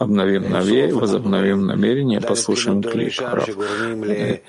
обновим 0.02 0.50
наве, 0.50 0.92
возобновим 0.92 1.66
намерение, 1.66 2.20
послушаем 2.20 2.82
клип. 2.82 3.14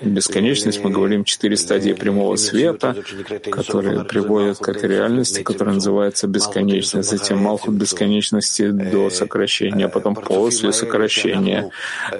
Бесконечность, 0.00 0.82
мы 0.84 0.90
говорим, 0.90 1.24
четыре 1.24 1.56
стадии 1.56 1.92
прямого 1.92 2.36
света, 2.36 2.94
которые 3.50 4.04
приводят 4.04 4.58
к 4.58 4.68
этой 4.68 4.88
реальности, 4.88 5.42
которая 5.42 5.74
называется 5.76 6.26
бесконечность. 6.26 7.10
Затем 7.10 7.38
Малхут 7.38 7.74
бесконечности 7.74 8.70
до 8.70 9.10
сокращения, 9.10 9.88
потом 9.88 10.14
после 10.14 10.72
сокращения. 10.72 11.70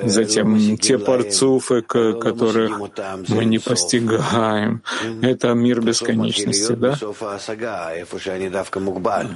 Затем 0.03 0.77
те 0.79 0.99
парцуфы, 0.99 1.83
которых 1.83 2.81
мы 3.29 3.45
не 3.45 3.59
постигаем. 3.59 4.83
Это 5.23 5.55
мир 5.55 5.81
бесконечности, 5.81 6.73
да? 6.73 6.99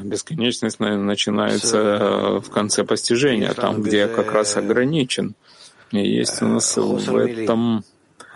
Бесконечность 0.02 0.80
начинается 0.80 2.40
в 2.40 2.50
конце 2.50 2.84
постижения, 2.84 3.52
там, 3.54 3.82
где 3.88 3.98
я 3.98 4.08
как 4.08 4.32
раз 4.32 4.56
ограничен. 4.56 5.34
И 5.90 5.98
есть 5.98 6.42
у 6.42 6.46
нас 6.46 6.76
в 6.76 7.16
этом 7.16 7.84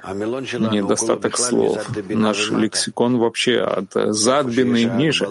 недостаток 0.03 1.39
слов. 1.39 1.87
Наш 2.09 2.51
лексикон 2.51 3.19
вообще 3.19 3.61
от 3.61 3.93
задбины 4.15 4.85
ниже, 4.85 5.29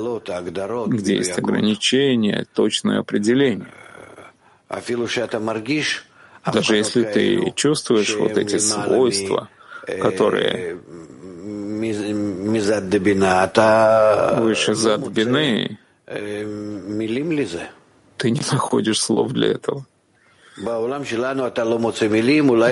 где 0.88 1.15
есть 1.17 1.38
ограничения, 1.38 2.45
точное 2.53 2.99
определение. 2.99 3.67
Даже 6.53 6.75
если 6.75 7.03
ты 7.03 7.51
чувствуешь 7.55 8.15
вот 8.15 8.38
эти 8.38 8.57
свойства, 8.57 9.49
которые 10.01 10.77
выше 14.39 14.75
задбины, 14.75 15.77
ты 18.17 18.31
не 18.31 18.41
находишь 18.51 19.01
слов 19.01 19.31
для 19.31 19.47
этого. 19.51 19.86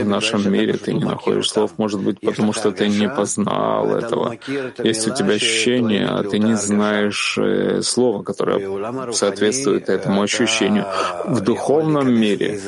В 0.03 0.05
нашем 0.05 0.51
мире 0.51 0.73
ты 0.73 0.93
не 0.93 1.05
находишь 1.05 1.49
слов, 1.49 1.77
может 1.77 2.01
быть, 2.01 2.19
потому 2.19 2.51
что 2.51 2.71
ты 2.71 2.89
не 2.89 3.07
познал 3.07 3.95
этого. 3.95 4.37
Есть 4.83 5.07
у 5.07 5.15
тебя 5.15 5.35
ощущение, 5.35 6.05
а 6.05 6.23
ты 6.23 6.39
не 6.39 6.55
знаешь 6.55 7.37
э, 7.37 7.81
слова, 7.81 8.23
которое 8.23 9.13
соответствует 9.13 9.89
этому 9.89 10.23
ощущению. 10.23 10.85
В 11.25 11.39
духовном 11.41 12.13
мире 12.13 12.59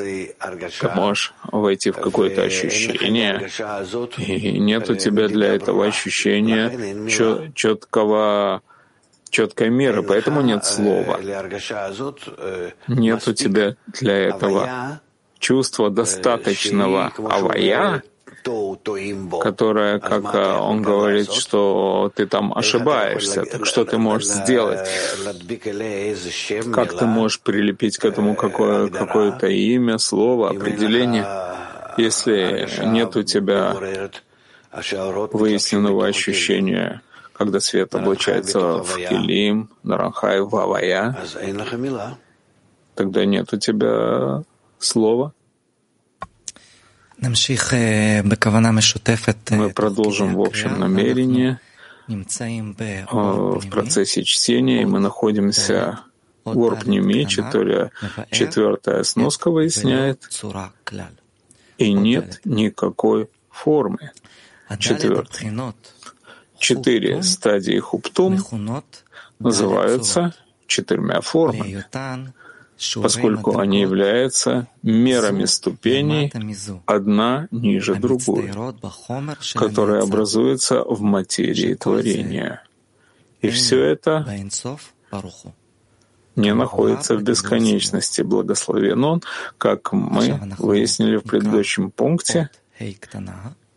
ты 0.80 0.90
можешь 0.96 1.34
войти 1.52 1.92
в 1.92 1.98
какое-то 1.98 2.44
ощущение, 2.44 3.50
и 4.18 4.60
нет 4.60 4.90
у 4.90 4.96
тебя 4.96 5.28
для 5.28 5.54
этого 5.54 5.86
ощущения 5.86 6.72
четкого 7.54 8.62
четкой 9.32 9.70
меры, 9.70 10.04
поэтому 10.04 10.42
нет 10.42 10.66
слова. 10.66 11.20
Нет 12.88 13.28
у 13.28 13.34
тебя 13.34 13.76
для 14.00 14.18
этого 14.18 15.00
чувства 15.40 15.90
достаточного 15.90 17.12
авая, 17.18 18.04
которое, 19.42 20.00
как 20.00 20.34
он 20.62 20.82
говорит, 20.82 21.32
что 21.32 22.12
ты 22.16 22.26
там 22.28 22.54
ошибаешься, 22.56 23.46
так 23.46 23.66
что 23.66 23.86
ты 23.86 23.98
можешь 23.98 24.28
сделать? 24.28 24.88
Как 26.74 26.98
ты 26.98 27.06
можешь 27.06 27.40
прилепить 27.42 27.98
к 27.98 28.06
этому 28.06 28.36
какое, 28.36 28.90
какое-то 28.90 29.48
имя, 29.48 29.98
слово, 29.98 30.50
определение, 30.50 31.26
если 31.98 32.68
нет 32.86 33.16
у 33.16 33.24
тебя 33.24 33.76
выясненного 34.72 36.08
ощущения 36.08 37.02
когда 37.42 37.60
свет 37.60 37.96
облачается 37.96 38.60
в 38.84 38.98
Килим, 39.10 39.70
Наранхай, 39.84 40.42
в 40.42 40.56
Авая, 40.56 41.16
тогда 42.96 43.26
нет 43.26 43.52
у 43.54 43.58
тебя 43.58 44.44
слова. 44.78 45.34
Мы 49.56 49.70
продолжим 49.72 50.36
в 50.36 50.42
общем 50.42 50.80
намерении 50.80 51.58
в 53.12 53.70
процессе 53.70 54.24
чтения, 54.24 54.82
и 54.82 54.86
мы 54.86 55.00
находимся 55.00 56.02
в 56.44 56.60
Орпнеме, 56.64 57.26
четвертая 58.32 59.04
сноска 59.04 59.50
выясняет, 59.52 60.28
и 61.78 61.94
нет 61.94 62.42
никакой 62.46 63.30
формы. 63.50 64.12
Четвертый. 64.80 65.50
Четыре 66.62 67.24
стадии 67.24 67.80
хуптум 67.80 68.38
называются 69.40 70.36
четырьмя 70.68 71.22
формами, 71.22 71.84
поскольку 73.02 73.58
они 73.58 73.82
являются 73.82 74.68
мерами 74.84 75.46
ступеней, 75.46 76.32
одна 76.86 77.48
ниже 77.50 77.96
другой, 77.96 78.52
которые 79.56 80.04
образуются 80.04 80.84
в 80.84 81.02
материи 81.02 81.74
творения. 81.74 82.64
И 83.42 83.50
все 83.50 83.84
это 83.84 84.28
не 86.36 86.54
находится 86.54 87.18
в 87.18 87.24
бесконечности. 87.24 88.22
Благословен 88.22 89.04
Он, 89.04 89.24
как 89.58 89.92
мы 89.94 90.40
выяснили 90.60 91.18
в 91.18 91.24
предыдущем 91.24 91.90
пункте, 91.90 92.52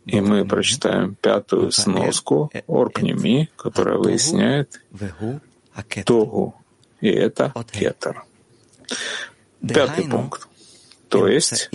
и 0.05 0.21
мы 0.21 0.45
прочитаем 0.45 1.15
пятую 1.15 1.71
сноску 1.71 2.51
Орпнеми, 2.67 3.49
которая 3.55 3.97
выясняет 3.97 4.81
Тогу, 6.05 6.55
и 7.01 7.09
это 7.09 7.53
Кетер. 7.71 8.23
Пятый 9.67 10.07
пункт. 10.09 10.47
То 11.09 11.27
есть 11.27 11.69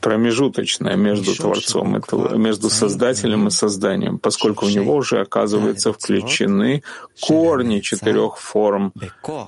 промежуточное 0.00 0.96
между 0.96 1.34
Творцом 1.34 1.96
и 1.96 2.38
между 2.38 2.68
Создателем 2.68 3.48
и 3.48 3.50
Созданием, 3.50 4.18
поскольку 4.18 4.66
в 4.66 4.70
него 4.70 4.96
уже 4.96 5.20
оказываются 5.20 5.92
включены 5.92 6.82
корни 7.20 7.80
четырех 7.80 8.36
форм 8.38 8.92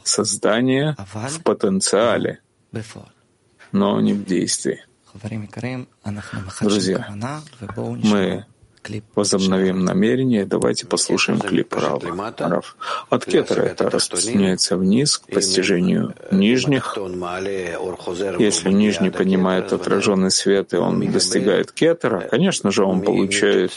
создания 0.05 0.97
в 0.99 1.43
потенциале, 1.43 2.41
но 3.73 4.01
не 4.01 4.15
в 4.15 4.25
действии. 4.25 4.85
Друзья, 6.61 7.07
мы 8.09 8.47
возобновим 9.15 9.85
намерение. 9.85 10.45
Давайте 10.45 10.87
послушаем 10.87 11.41
клип. 11.41 11.75
Рав. 11.75 12.77
От 13.11 13.25
кетера 13.25 13.63
это 13.63 13.91
распространяется 13.91 14.77
вниз 14.77 15.19
к 15.19 15.27
постижению 15.27 16.15
нижних. 16.31 16.97
Если 18.39 18.71
нижний 18.71 19.11
поднимает 19.11 19.73
отраженный 19.73 20.31
свет, 20.31 20.73
и 20.73 20.77
он 20.77 21.01
достигает 21.13 21.73
кетера, 21.73 22.29
конечно 22.31 22.71
же, 22.71 22.85
он 22.85 23.03
получает 23.03 23.73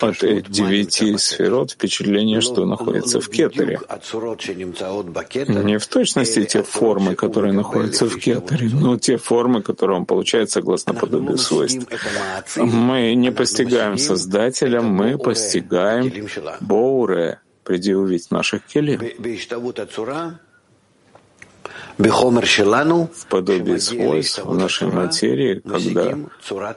от 0.00 0.50
девяти 0.50 1.16
сферот 1.18 1.72
впечатление, 1.72 2.40
что 2.40 2.66
находится 2.66 3.20
в 3.20 3.28
кетере. 3.28 3.80
Не 5.64 5.78
в 5.78 5.86
точности 5.86 6.44
те 6.44 6.62
формы, 6.62 7.14
которые 7.14 7.52
находятся 7.52 8.06
в 8.06 8.18
кетере, 8.18 8.70
но 8.72 8.96
те 8.98 9.16
формы, 9.16 9.62
которые 9.62 9.98
он 9.98 10.06
получает 10.06 10.50
согласно 10.50 10.94
подобию 10.94 11.38
свойств. 11.38 11.86
Мы 12.56 13.14
не 13.14 13.32
постигаем 13.32 13.79
постигаем 13.80 13.98
Создателя, 13.98 14.80
мы 14.80 15.18
постигаем 15.18 16.12
Боуре, 16.60 17.40
увидеть 17.96 18.30
наших 18.30 18.64
келим 18.66 19.00
в 23.12 23.26
подобии 23.26 23.76
свойств 23.76 24.44
в 24.44 24.54
нашей 24.56 24.88
материи, 24.88 25.60
когда, 25.60 26.16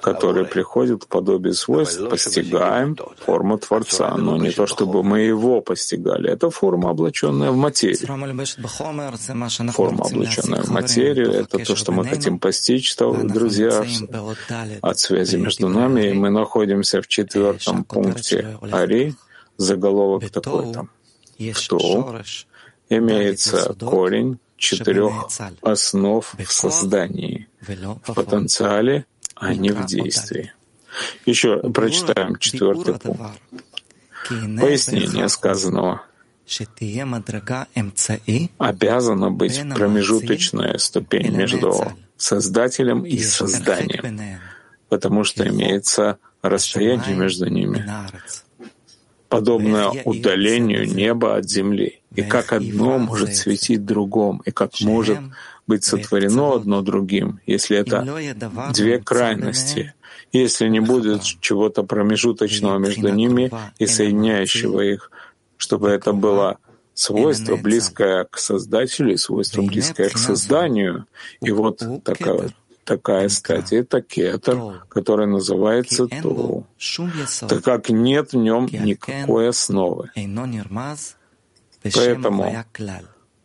которые 0.02 0.46
приходят 0.46 1.04
в 1.04 1.08
подобие 1.08 1.54
свойств, 1.54 2.10
постигаем 2.10 2.98
форму 3.20 3.58
Творца, 3.58 4.16
но 4.18 4.38
не 4.38 4.52
то, 4.52 4.68
чтобы 4.68 5.04
мы 5.04 5.22
его 5.22 5.62
постигали. 5.62 6.30
Это 6.30 6.50
форма, 6.50 6.90
облаченная 6.90 7.52
в 7.52 7.56
материю. 7.56 7.98
Форма, 9.72 10.04
облаченная 10.06 10.62
в 10.62 10.70
материю, 10.70 11.32
это 11.32 11.60
то, 11.60 11.76
что 11.76 11.92
мы 11.92 12.06
хотим 12.06 12.40
постичь, 12.40 12.96
друзья, 12.96 13.86
от 14.82 15.00
связи 15.00 15.38
между 15.38 15.70
нами, 15.70 16.10
и 16.10 16.14
мы 16.14 16.30
находимся 16.30 17.02
в 17.02 17.08
четвертом 17.08 17.86
пункте 17.86 18.58
Ари, 18.72 19.16
заголовок 19.58 20.30
такой-то. 20.30 20.88
Кто? 21.56 22.16
имеется 22.90 23.74
корень 23.80 24.40
четырех 24.64 25.30
основ 25.62 26.36
в 26.38 26.52
создании, 26.52 27.48
в 27.62 28.14
потенциале, 28.14 29.06
а 29.36 29.54
не 29.54 29.72
в 29.72 29.86
действии. 29.86 30.54
Еще 31.26 31.60
прочитаем 31.72 32.38
четвертый 32.38 32.96
пункт. 32.96 33.40
Пояснение 34.30 35.28
сказанного. 35.28 36.04
Обязана 38.58 39.32
быть 39.32 39.62
промежуточная 39.76 40.78
ступень 40.78 41.36
между 41.36 41.94
Создателем 42.16 43.06
и 43.06 43.18
Созданием, 43.20 44.40
потому 44.88 45.24
что 45.24 45.48
имеется 45.48 46.20
расстояние 46.42 47.16
между 47.16 47.50
ними, 47.50 47.90
подобно 49.30 49.92
удалению 50.06 50.88
неба 50.88 51.38
от 51.38 51.50
земли, 51.50 52.03
и 52.16 52.22
как 52.22 52.54
одно 52.54 52.98
может 52.98 53.36
светить 53.36 53.86
другом, 53.86 54.42
и 54.46 54.52
как 54.52 54.80
может 54.82 55.20
быть 55.68 55.84
сотворено 55.84 56.56
одно 56.56 56.82
другим, 56.82 57.40
если 57.46 57.78
это 57.78 58.06
две 58.74 59.00
крайности, 59.00 59.94
если 60.32 60.68
не 60.68 60.80
будет 60.80 61.22
чего-то 61.24 61.84
промежуточного 61.84 62.78
между 62.78 63.10
ними 63.10 63.52
и 63.78 63.86
соединяющего 63.86 64.82
их, 64.82 65.12
чтобы 65.58 65.90
это 65.90 66.12
было 66.12 66.58
свойство, 66.94 67.56
близкое 67.56 68.26
к 68.26 68.38
Создателю, 68.38 69.14
и 69.14 69.18
свойство, 69.18 69.62
близкое 69.62 70.10
к 70.10 70.18
созданию. 70.18 71.06
И 71.42 71.52
вот 71.52 71.82
такая, 72.04 72.50
такая 72.84 73.30
стадия— 73.30 73.80
это 73.82 74.02
кетер, 74.02 74.84
который 74.90 75.28
называется 75.28 76.08
Тоу, 76.08 76.66
так 77.48 77.64
как 77.64 77.90
нет 77.90 78.34
в 78.34 78.38
нем 78.38 78.68
никакой 78.72 79.50
основы. 79.50 80.12
Поэтому 81.84 82.64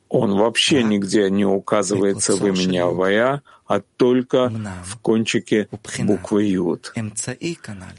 он 0.08 0.36
вообще 0.36 0.82
нигде 0.82 1.30
не 1.30 1.44
указывается 1.44 2.36
в 2.36 2.46
имени 2.46 2.78
Авая, 2.78 3.42
а 3.66 3.82
только 3.96 4.50
в 4.84 4.98
кончике 5.00 5.68
буквы 5.98 6.44
Юд. 6.44 6.92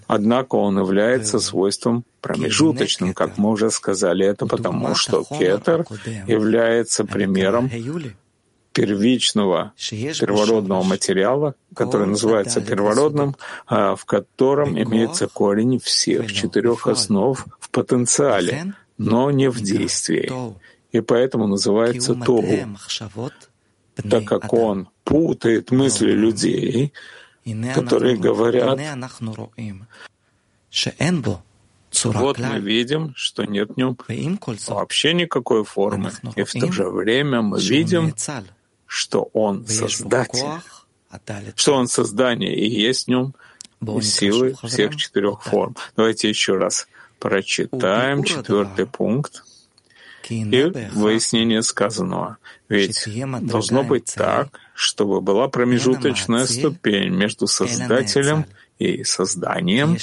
Однако 0.07 0.55
он 0.55 0.79
является 0.79 1.39
свойством 1.39 2.03
промежуточным, 2.21 3.13
как 3.13 3.37
мы 3.37 3.51
уже 3.51 3.69
сказали. 3.69 4.25
Это 4.25 4.47
потому, 4.47 4.95
что 4.95 5.23
кетер 5.23 5.85
является 6.27 7.05
примером 7.05 7.69
первичного 8.73 9.73
первородного 9.77 10.83
материала, 10.83 11.55
который 11.75 12.07
называется 12.07 12.61
первородным, 12.61 13.35
а, 13.67 13.95
в 13.95 14.05
котором 14.05 14.79
имеется 14.81 15.27
корень 15.27 15.79
всех 15.79 16.31
четырех 16.31 16.87
основ 16.87 17.45
в 17.59 17.69
потенциале, 17.71 18.73
но 18.99 19.31
не 19.31 19.49
в 19.49 19.59
действии. 19.61 20.31
И 20.91 21.01
поэтому 21.01 21.47
называется 21.47 22.13
Тогу, 23.95 24.09
так 24.09 24.25
как 24.25 24.53
он 24.53 24.89
путает 25.03 25.71
мысли 25.71 26.11
людей, 26.11 26.93
которые 27.73 28.17
говорят, 28.17 28.79
вот 32.03 32.39
мы 32.39 32.59
видим, 32.59 33.13
что 33.15 33.45
нет 33.45 33.71
в 33.71 33.77
нем 33.77 33.97
вообще 34.67 35.13
никакой 35.13 35.63
формы, 35.63 36.11
и 36.35 36.43
в 36.43 36.51
то 36.51 36.71
же 36.71 36.89
время 36.89 37.41
мы 37.41 37.59
видим, 37.59 38.13
что 38.85 39.29
он 39.33 39.65
создатель, 39.67 40.45
что 41.55 41.75
он 41.75 41.87
создание 41.87 42.55
и 42.55 42.69
есть 42.69 43.05
в 43.05 43.09
нем 43.09 43.33
силы 44.01 44.55
всех 44.63 44.95
четырех 44.97 45.41
форм. 45.43 45.75
Давайте 45.95 46.29
еще 46.29 46.57
раз 46.57 46.87
прочитаем 47.19 48.23
четвертый 48.23 48.85
пункт. 48.85 49.43
И 50.29 50.71
выяснение 50.93 51.63
сказанного. 51.63 52.37
Ведь 52.67 53.07
должно 53.41 53.83
быть 53.83 54.13
так, 54.15 54.59
чтобы 54.75 55.21
была 55.21 55.47
промежуточная 55.47 56.45
ступень 56.45 57.09
между 57.09 57.47
Создателем 57.47 58.45
и 58.79 59.03
созданием, 59.03 59.97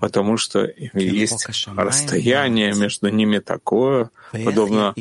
потому 0.00 0.36
что 0.36 0.70
есть 0.94 1.46
расстояние 1.66 2.72
между 2.72 3.08
ними 3.08 3.40
такое, 3.40 4.10
подобно 4.30 4.94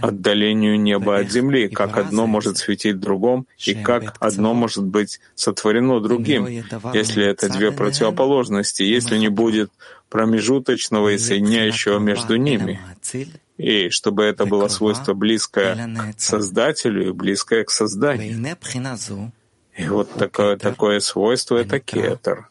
отдалению 0.00 0.80
неба 0.80 1.18
от 1.18 1.30
земли, 1.30 1.68
как 1.68 1.98
одно 1.98 2.28
может 2.28 2.58
светить 2.58 2.96
в 2.96 3.00
другом, 3.00 3.46
и 3.66 3.74
как 3.74 4.14
одно 4.20 4.54
может 4.54 4.84
быть 4.84 5.20
сотворено 5.34 6.00
другим, 6.00 6.46
если 6.94 7.24
это 7.26 7.48
две 7.48 7.72
противоположности, 7.72 8.84
если 8.84 9.18
не 9.18 9.28
будет 9.28 9.72
промежуточного 10.10 11.10
и 11.10 11.18
соединяющего 11.18 11.98
между 11.98 12.36
ними, 12.36 12.80
и 13.58 13.90
чтобы 13.90 14.24
это 14.24 14.46
было 14.46 14.68
свойство 14.68 15.12
близкое 15.14 16.14
к 16.16 16.20
Создателю 16.20 17.08
и 17.08 17.12
близкое 17.12 17.64
к 17.64 17.70
созданию. 17.70 18.56
И 19.76 19.88
вот 19.88 20.10
такое, 20.12 20.56
такое 20.56 21.00
свойство— 21.00 21.56
это 21.58 21.80
кетер, 21.80 22.48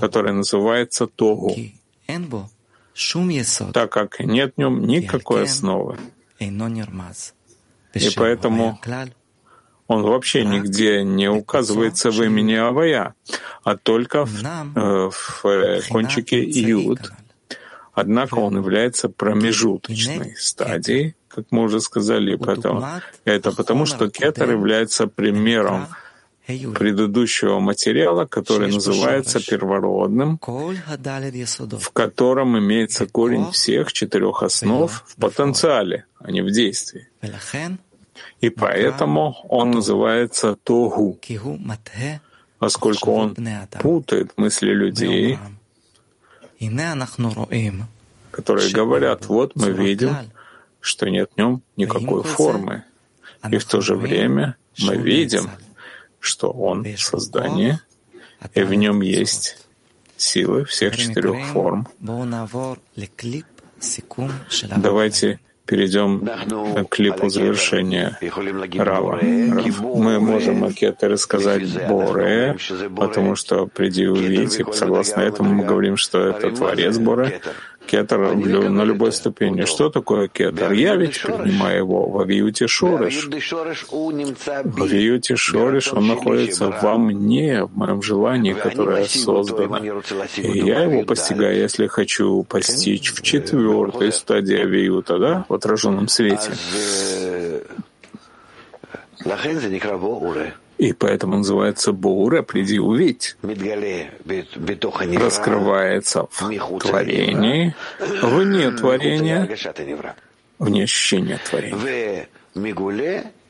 который 0.00 0.32
называется 0.32 1.06
тогу, 1.06 1.56
так 3.72 3.92
как 3.92 4.20
нет 4.20 4.54
в 4.54 4.58
нем 4.58 4.86
никакой 4.86 5.44
основы. 5.44 5.98
И 6.38 8.10
поэтому 8.16 8.78
он 9.86 10.02
вообще 10.02 10.44
нигде 10.44 11.02
не 11.02 11.28
указывается 11.28 12.12
в 12.12 12.22
имени 12.22 12.54
Авая, 12.54 13.14
а 13.64 13.76
только 13.76 14.24
в, 14.24 14.40
э, 14.40 15.10
в 15.10 15.46
э, 15.46 15.82
кончике 15.88 16.44
Иуд. 16.70 17.12
Однако 17.92 18.36
он 18.36 18.56
является 18.56 19.08
промежуточной 19.08 20.36
стадией, 20.38 21.16
как 21.26 21.46
мы 21.50 21.64
уже 21.64 21.80
сказали, 21.80 22.36
поэтому, 22.36 22.86
это 23.24 23.50
потому, 23.50 23.84
что 23.84 24.08
кетер 24.08 24.50
является 24.52 25.08
примером 25.08 25.88
предыдущего 26.74 27.60
материала, 27.60 28.26
который 28.26 28.70
называется 28.72 29.40
первородным, 29.40 30.38
в 30.38 31.90
котором 31.92 32.58
имеется 32.58 33.06
корень 33.06 33.50
всех 33.52 33.92
четырех 33.92 34.42
основ 34.42 35.04
в 35.06 35.16
потенциале, 35.16 36.04
а 36.18 36.30
не 36.30 36.42
в 36.42 36.50
действии. 36.50 37.08
И 38.40 38.50
поэтому 38.50 39.36
он 39.48 39.70
называется 39.70 40.56
Тогу, 40.64 41.18
поскольку 42.58 43.12
он 43.12 43.36
путает 43.80 44.32
мысли 44.36 44.70
людей, 44.70 45.38
которые 48.30 48.72
говорят, 48.72 49.26
вот 49.26 49.56
мы 49.56 49.70
видим, 49.72 50.16
что 50.80 51.08
нет 51.08 51.30
в 51.34 51.38
нем 51.38 51.62
никакой 51.76 52.22
формы. 52.22 52.84
И 53.50 53.56
в 53.56 53.64
то 53.64 53.80
же 53.80 53.94
время 53.94 54.56
мы 54.78 54.96
видим, 54.96 55.50
что 56.20 56.50
он— 56.50 56.86
создание, 56.96 57.80
и 58.54 58.62
в 58.62 58.72
нем 58.74 59.00
есть 59.00 59.58
силы 60.16 60.64
всех 60.64 60.96
четырех 60.96 61.46
форм. 61.46 61.88
Давайте 64.76 65.40
перейдем 65.66 66.28
к 66.84 66.88
клипу 66.88 67.28
завершения 67.28 68.18
Рава. 68.76 69.18
Мы 69.22 70.18
можем 70.20 70.58
макеты 70.60 71.08
рассказать 71.08 71.62
Боре, 71.88 72.56
потому 72.96 73.36
что 73.36 73.66
приди 73.66 74.06
увидеть, 74.06 74.58
и 74.60 74.64
согласно 74.72 75.20
этому 75.20 75.54
мы 75.54 75.64
говорим, 75.64 75.96
что 75.96 76.18
это 76.18 76.50
Творец 76.50 76.98
Боре, 76.98 77.40
кетер 77.90 78.36
на 78.36 78.82
любой 78.84 79.12
ступени. 79.12 79.64
Что 79.64 79.90
такое 79.90 80.28
кетер? 80.28 80.72
Я 80.72 80.96
ведь 80.96 81.20
принимаю 81.22 81.78
его 81.78 82.08
в 82.08 82.20
Авиюте 82.20 82.66
Шореш. 82.68 83.28
В 83.28 84.82
Авиюте 84.82 85.36
Шореш 85.36 85.92
он 85.92 86.06
находится 86.06 86.68
во 86.82 86.96
мне, 86.98 87.64
в 87.64 87.76
моем 87.76 88.02
желании, 88.02 88.52
которое 88.52 89.04
создано. 89.06 89.78
И 90.36 90.58
я 90.60 90.84
его 90.84 91.02
постигаю, 91.02 91.56
если 91.58 91.86
хочу 91.88 92.44
постичь 92.44 93.12
в 93.12 93.22
четвертой 93.22 94.12
стадии 94.12 94.60
Авиюта, 94.60 95.18
да, 95.18 95.44
в 95.48 95.54
отраженном 95.54 96.08
свете. 96.08 96.52
И 100.80 100.94
поэтому 100.94 101.36
называется 101.36 101.92
Боуре, 101.92 102.42
приди 102.42 102.78
увидеть. 102.78 103.36
Раскрывается 105.26 106.26
в 106.30 106.78
творении, 106.78 107.74
вне 108.22 108.70
творения, 108.70 109.46
вне 110.58 110.84
ощущения 110.84 111.38
творения. 111.50 112.28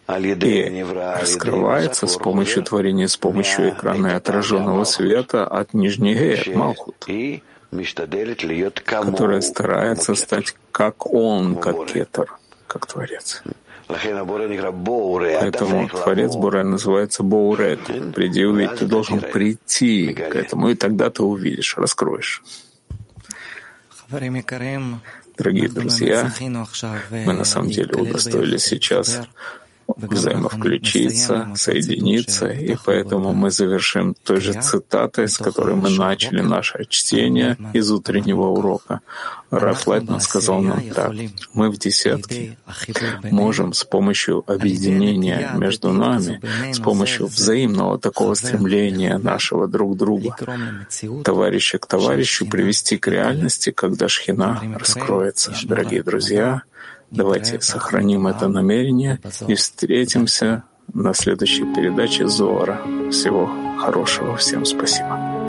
И 0.09 0.85
раскрывается 1.21 2.09
с 2.09 2.17
помощью 2.17 2.65
творения, 2.65 3.07
с 3.07 3.17
помощью 3.17 3.69
экрана 3.71 4.17
отраженного 4.17 4.83
света 4.83 5.47
от 5.47 5.73
нижней 5.73 6.15
Гея, 6.15 6.57
Малхут, 6.57 7.07
которая 8.85 9.41
старается 9.41 10.17
стать 10.17 10.57
как 10.73 11.07
он, 11.07 11.55
как 11.55 11.87
кетер, 11.87 12.35
как 12.67 12.87
творец. 12.87 13.45
Поэтому 15.41 15.89
Творец 15.89 16.35
Буре 16.37 16.63
называется 16.63 17.23
Боурет. 17.23 17.81
Приди 18.15 18.45
увидеть, 18.45 18.79
ты 18.79 18.87
должен 18.87 19.21
прийти 19.21 20.13
к 20.13 20.37
этому, 20.37 20.71
и 20.71 20.75
тогда 20.75 21.11
ты 21.11 21.23
увидишь, 21.23 21.77
раскроешь. 21.77 22.43
Дорогие 25.37 25.69
друзья, 25.69 26.31
мы 27.11 27.33
на 27.33 27.45
самом 27.45 27.71
деле 27.71 27.95
удостоились 27.95 28.65
сейчас 28.65 29.21
взаимовключиться, 29.97 31.53
соединиться, 31.55 32.49
и 32.49 32.77
поэтому 32.85 33.33
мы 33.33 33.51
завершим 33.51 34.15
той 34.25 34.41
же 34.41 34.53
цитатой, 34.61 35.29
с 35.29 35.39
которой 35.39 35.75
мы 35.75 35.91
начали 35.91 36.41
наше 36.41 36.85
чтение 36.89 37.57
из 37.73 37.91
утреннего 37.91 38.47
урока. 38.47 39.01
Раф 39.51 39.87
Лайтман 39.87 40.21
сказал 40.21 40.63
нам 40.63 40.81
так. 40.91 41.13
Мы 41.55 41.71
в 41.71 41.79
десятке 41.79 42.57
можем 43.25 43.73
с 43.73 43.85
помощью 43.85 44.45
объединения 44.47 45.51
между 45.57 45.93
нами, 45.93 46.41
с 46.73 46.79
помощью 46.79 47.27
взаимного 47.27 47.99
такого 47.99 48.35
стремления 48.35 49.19
нашего 49.19 49.67
друг 49.67 49.97
друга, 49.97 50.37
товарища 51.25 51.79
к 51.79 51.87
товарищу, 51.87 52.47
привести 52.47 52.97
к 52.97 53.09
реальности, 53.09 53.71
когда 53.71 54.09
шхина 54.09 54.63
раскроется. 54.79 55.53
Дорогие 55.65 56.03
друзья, 56.03 56.63
давайте 57.11 57.61
сохраним 57.61 58.27
это 58.27 58.49
намерение 58.49 59.21
и 59.47 59.55
встретимся 59.55 60.65
на 60.93 61.15
следующей 61.15 61.65
передаче 61.75 62.27
Зора. 62.27 62.81
Всего 63.11 63.51
хорошего. 63.79 64.37
Всем 64.37 64.65
спасибо. 64.65 65.40